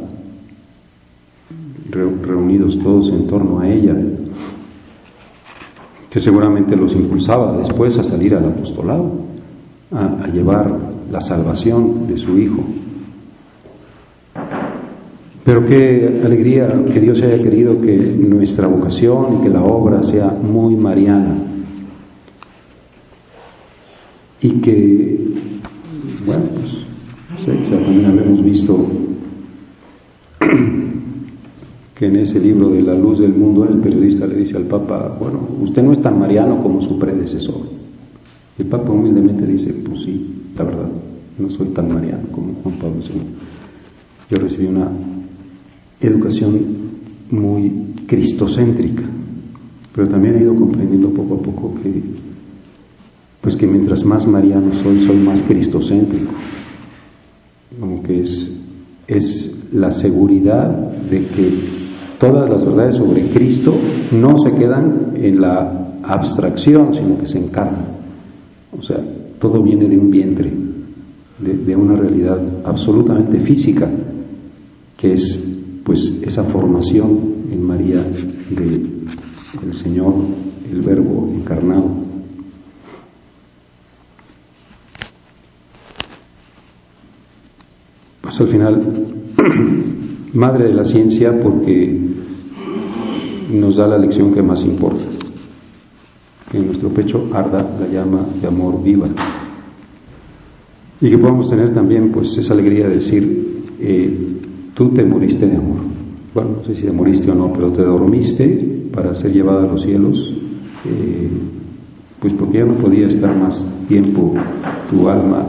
reunidos 1.90 2.79
todos 2.79 3.11
en 3.11 3.27
torno 3.27 3.61
a 3.61 3.68
ella, 3.68 3.94
que 6.11 6.20
seguramente 6.20 6.77
los 6.77 6.94
impulsaba 6.94 7.57
después 7.57 7.99
a 7.99 8.03
salir 8.03 8.35
al 8.35 8.47
apostolado, 8.47 9.12
a, 9.92 10.29
llevar 10.29 10.73
la 11.11 11.20
salvación 11.20 12.07
de 12.09 12.18
su 12.18 12.38
Hijo. 12.38 12.64
Pero 15.44 15.64
qué 15.66 16.20
alegría 16.25 16.85
que 16.90 17.01
Dios 17.01 17.23
haya 17.23 17.38
querido 17.38 17.81
que 17.81 17.97
nuestra 17.97 18.66
vocación 18.66 19.38
y 19.38 19.42
que 19.42 19.51
la 19.51 19.62
obra 19.62 20.03
sea 20.03 20.31
muy 20.31 20.75
mariana. 20.75 21.37
Y 24.40 24.61
que, 24.61 25.13
pues, 27.44 27.70
también 27.70 28.07
habíamos 28.07 28.42
visto 28.44 28.87
que 31.94 32.07
en 32.07 32.16
ese 32.16 32.40
libro 32.40 32.70
de 32.70 32.83
La 32.83 32.94
luz 32.94 33.18
del 33.20 33.35
mundo 33.35 33.64
el 33.68 33.78
periodista 33.78 34.26
le 34.26 34.37
dice 34.37 34.57
al 34.57 34.64
Papa, 34.64 35.16
bueno, 35.18 35.40
usted 35.61 35.83
no 35.83 35.92
es 35.92 36.00
tan 36.00 36.18
mariano 36.18 36.62
como 36.62 36.80
su 36.80 36.98
predecesor. 36.98 37.62
El 38.59 38.66
Papa 38.66 38.90
humildemente 38.90 39.46
dice, 39.46 39.72
pues 39.72 40.02
sí, 40.02 40.26
la 40.57 40.64
verdad, 40.64 40.88
no 41.38 41.50
soy 41.50 41.68
tan 41.68 41.92
mariano 41.92 42.28
como 42.33 42.54
Juan 42.62 42.76
Pablo 42.76 43.00
II. 43.00 43.20
Yo 44.30 44.38
recibí 44.38 44.66
una 44.66 44.90
educación 46.00 46.61
muy 47.30 47.72
cristocéntrica, 48.07 49.04
pero 49.94 50.09
también 50.09 50.37
he 50.37 50.42
ido 50.42 50.54
comprendiendo 50.54 51.11
poco 51.11 51.35
a 51.35 51.42
poco 51.42 51.74
que, 51.83 52.02
pues 53.40 53.57
que 53.57 53.66
mientras 53.66 54.04
más 54.04 54.26
mariano 54.26 54.72
soy, 54.72 55.00
soy 55.00 55.16
más 55.16 55.42
cristocéntrico. 55.42 56.33
Como 57.78 58.02
que 58.02 58.20
es, 58.20 58.50
es 59.06 59.50
la 59.72 59.90
seguridad 59.90 60.68
de 60.68 61.26
que 61.26 61.52
todas 62.18 62.48
las 62.48 62.64
verdades 62.64 62.96
sobre 62.96 63.28
Cristo 63.30 63.74
no 64.12 64.38
se 64.38 64.52
quedan 64.52 65.12
en 65.16 65.40
la 65.40 65.98
abstracción, 66.02 66.94
sino 66.94 67.18
que 67.18 67.26
se 67.26 67.38
encarnan. 67.38 67.87
O 68.76 68.82
sea, 68.82 68.98
todo 69.38 69.62
viene 69.62 69.88
de 69.88 69.98
un 69.98 70.10
vientre, 70.10 70.52
de, 71.38 71.76
una 71.76 71.96
realidad 71.96 72.40
absolutamente 72.64 73.38
física, 73.40 73.90
que 74.96 75.12
es 75.12 75.40
pues 75.84 76.14
esa 76.22 76.44
formación 76.44 77.18
en 77.52 77.62
María 77.62 78.02
del 78.50 79.72
Señor, 79.72 80.14
el 80.72 80.80
Verbo 80.80 81.30
encarnado. 81.34 82.04
Pues 88.37 88.40
al 88.40 88.49
final, 88.49 88.83
madre 90.35 90.64
de 90.64 90.75
la 90.75 90.85
ciencia 90.85 91.38
porque 91.40 91.97
nos 93.53 93.77
da 93.77 93.87
la 93.87 93.97
lección 93.97 94.35
que 94.35 94.42
más 94.42 94.64
importa. 94.64 95.05
Que 96.51 96.59
en 96.59 96.66
nuestro 96.66 96.88
pecho 96.88 97.29
arda 97.33 97.64
la 97.79 97.87
llama 97.87 98.27
de 98.42 98.49
amor 98.49 98.83
viva. 98.83 99.07
Y 101.01 101.11
que 101.11 101.16
podamos 101.16 101.49
tener 101.49 101.73
también 101.73 102.11
pues 102.11 102.37
esa 102.37 102.55
alegría 102.55 102.88
de 102.88 102.97
decir, 102.97 103.62
eh, 103.79 104.12
tú 104.75 104.88
te 104.88 105.05
moriste 105.05 105.47
de 105.47 105.57
amor. 105.57 105.79
Bueno, 106.35 106.57
no 106.57 106.64
sé 106.64 106.75
si 106.75 106.83
te 106.83 106.92
moriste 106.92 107.31
o 107.31 107.37
no, 107.37 107.53
pero 107.53 107.70
te 107.70 107.83
dormiste 107.83 108.88
para 108.92 109.14
ser 109.14 109.33
llevada 109.33 109.62
a 109.62 109.66
los 109.68 109.83
cielos, 109.83 110.35
eh, 110.85 111.31
pues 112.18 112.33
porque 112.33 112.59
ya 112.59 112.64
no 112.64 112.75
podía 112.75 113.07
estar 113.07 113.37
más 113.37 113.64
tiempo 113.87 114.35
tu 114.90 115.09
alma, 115.09 115.47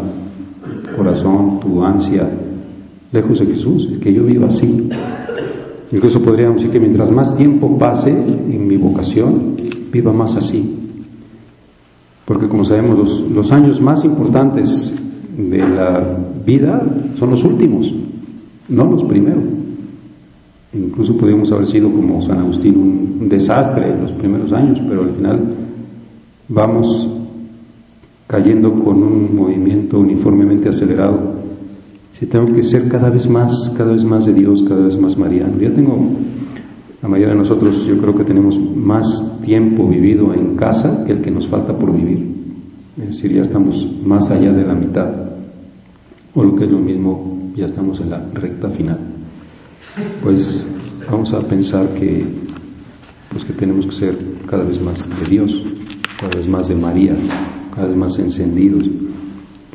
tu 0.83 0.95
corazón, 0.95 1.59
tu 1.61 1.83
ansia 1.83 2.43
lejos 3.15 3.39
de 3.39 3.47
Jesús, 3.47 3.89
que 4.01 4.13
yo 4.13 4.23
viva 4.23 4.47
así, 4.47 4.89
Incluso 5.91 6.21
podríamos 6.21 6.57
decir 6.57 6.71
que 6.71 6.79
mientras 6.79 7.11
más 7.11 7.35
tiempo 7.35 7.77
pase 7.77 8.09
en 8.09 8.67
mi 8.67 8.75
vocación, 8.77 9.55
viva 9.91 10.11
más 10.11 10.35
así. 10.35 10.77
Porque 12.25 12.47
como 12.47 12.65
sabemos, 12.65 13.23
los, 13.29 13.51
años 13.51 13.79
más 13.79 14.03
importantes 14.03 14.93
de 15.37 15.59
la 15.59 16.17
vida 16.45 16.83
son 17.19 17.29
los 17.29 17.43
últimos, 17.43 17.93
no 18.67 18.85
los 18.85 19.03
primeros. 19.03 19.43
Incluso 20.73 21.15
pudimos 21.15 21.51
haber 21.51 21.67
sido 21.67 21.89
como 21.91 22.21
San 22.21 22.39
Agustín 22.39 22.77
un, 22.77 23.29
desastre 23.29 23.91
en 23.91 24.01
los 24.01 24.11
primeros 24.11 24.51
años, 24.53 24.81
pero 24.87 25.03
al 25.03 25.11
final 25.11 25.39
vamos 26.49 27.07
cayendo 28.27 28.73
con 28.73 29.01
un 29.01 29.35
movimiento 29.35 29.99
uniformemente 29.99 30.69
acelerado. 30.69 31.44
Si 32.17 32.27
tengo 32.27 32.53
que 32.53 32.63
ser 32.63 32.87
cada 32.87 33.09
vez 33.09 33.27
más, 33.27 33.69
cada 33.77 33.91
vez 33.91 34.05
más 34.05 34.25
de 34.25 34.31
Dios, 34.31 34.63
cada 34.63 34.85
vez 34.85 34.97
más 34.97 35.17
mariano. 35.17 35.59
Ya 35.59 35.73
tengo, 35.73 35.97
la 37.01 37.09
mayoría 37.09 37.33
de 37.33 37.39
nosotros 37.39 37.85
yo 37.85 37.97
creo 37.97 38.15
que 38.15 38.23
tenemos 38.23 38.57
más 38.57 39.41
tiempo 39.43 39.85
vivido 39.85 40.33
en 40.33 40.55
casa 40.55 41.03
que 41.05 41.11
el 41.11 41.21
que 41.21 41.29
nos 41.29 41.45
falta 41.49 41.77
por 41.77 41.93
vivir. 41.93 42.25
Es 42.97 43.07
decir, 43.07 43.33
ya 43.33 43.41
estamos 43.41 43.85
más 44.01 44.31
allá 44.31 44.53
de 44.53 44.65
la 44.65 44.73
mitad, 44.73 45.09
o 46.33 46.41
lo 46.41 46.55
que 46.55 46.63
es 46.63 46.71
lo 46.71 46.79
mismo, 46.79 47.51
ya 47.53 47.65
estamos 47.65 47.99
en 47.99 48.09
la 48.09 48.25
recta 48.33 48.69
final. 48.69 48.99
Pues 50.23 50.65
vamos 51.11 51.33
a 51.33 51.41
pensar 51.41 51.89
que, 51.95 52.25
pues 53.29 53.43
que 53.43 53.51
tenemos 53.51 53.87
que 53.87 53.91
ser 53.91 54.17
cada 54.47 54.63
vez 54.63 54.81
más 54.81 55.05
de 55.19 55.29
Dios, 55.29 55.61
cada 56.17 56.37
vez 56.37 56.47
más 56.47 56.69
de 56.69 56.75
María, 56.75 57.13
cada 57.75 57.87
vez 57.87 57.97
más 57.97 58.17
encendidos, 58.19 58.85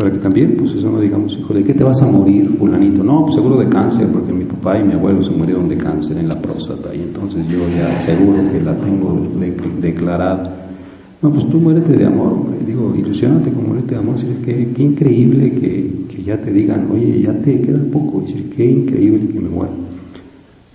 para 0.01 0.13
que 0.13 0.19
también, 0.19 0.55
pues 0.57 0.73
eso 0.73 0.91
no 0.91 0.99
digamos, 0.99 1.37
hijo, 1.37 1.53
¿de 1.53 1.63
qué 1.63 1.75
te 1.75 1.85
vas 1.85 2.01
a 2.01 2.07
morir, 2.07 2.57
fulanito? 2.59 3.05
No, 3.05 3.25
pues 3.25 3.35
seguro 3.35 3.59
de 3.59 3.69
cáncer, 3.69 4.09
porque 4.11 4.33
mi 4.33 4.47
papá 4.47 4.79
y 4.79 4.83
mi 4.83 4.95
abuelo 4.95 5.23
se 5.23 5.31
murieron 5.31 5.69
de 5.69 5.77
cáncer 5.77 6.17
en 6.17 6.27
la 6.27 6.41
próstata, 6.41 6.95
y 6.95 7.03
entonces 7.03 7.47
yo 7.49 7.69
ya 7.69 8.01
seguro 8.01 8.51
que 8.51 8.63
la 8.63 8.75
tengo 8.79 9.29
declarada. 9.79 10.57
No, 11.21 11.31
pues 11.31 11.47
tú 11.51 11.59
muérete 11.59 11.93
de 11.99 12.07
amor, 12.07 12.47
digo, 12.67 12.95
ilusionate 12.97 13.51
con 13.53 13.67
muérete 13.69 13.95
de 13.95 14.01
amor, 14.01 14.15
qué, 14.43 14.71
qué 14.75 14.83
increíble 14.83 15.53
que, 15.53 16.07
que, 16.09 16.23
ya 16.23 16.41
te 16.41 16.51
digan, 16.51 16.89
oye, 16.91 17.21
ya 17.21 17.35
te 17.35 17.61
queda 17.61 17.85
poco, 17.93 18.23
decir, 18.23 18.49
qué 18.57 18.65
increíble 18.65 19.29
que 19.29 19.39
me 19.39 19.51
muera, 19.51 19.73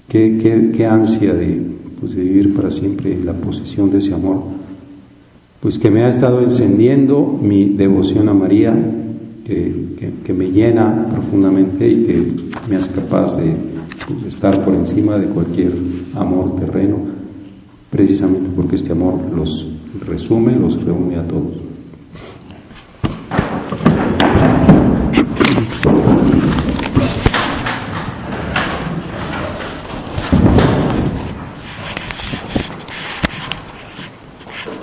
qué, 0.08 0.38
qué, 0.38 0.70
qué 0.72 0.86
ansia 0.86 1.34
de, 1.34 1.64
pues, 2.00 2.16
de 2.16 2.22
vivir 2.22 2.56
para 2.56 2.70
siempre 2.70 3.18
la 3.26 3.34
posesión 3.34 3.90
de 3.90 3.98
ese 3.98 4.14
amor, 4.14 4.44
pues 5.62 5.80
que 5.80 5.90
me 5.90 6.04
ha 6.04 6.10
estado 6.10 6.42
encendiendo 6.42 7.40
mi 7.42 7.70
devoción 7.70 8.30
a 8.30 8.34
María, 8.36 9.02
que, 9.46 10.12
que, 10.26 10.34
me 10.34 10.52
llena 10.52 11.08
profundamente 11.08 11.88
y 11.88 12.04
que 12.04 12.36
me 12.68 12.78
hace 12.78 12.90
capaz 12.90 13.38
de 13.38 13.56
pues, 14.08 14.34
estar 14.34 14.66
por 14.66 14.74
encima 14.74 15.18
de 15.18 15.28
cualquier 15.28 15.72
amor 16.16 16.56
terreno, 16.56 16.98
precisamente 17.92 18.50
porque 18.56 18.76
este 18.76 18.94
amor 18.94 19.20
los 19.36 19.68
resume, 20.04 20.56
los 20.56 20.84
reúne 20.84 21.18
a 21.18 21.28
todos. 21.28 21.58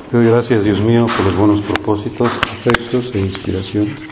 Te 0.09 0.19
doy 0.19 0.27
gracias, 0.27 0.63
Dios 0.63 0.81
mío, 0.81 1.07
por 1.17 1.27
los 1.27 1.37
buenos 1.37 1.63
propósitos, 1.63 2.29
afectos 2.29 3.11
e 3.15 3.21
inspiración 3.21 4.12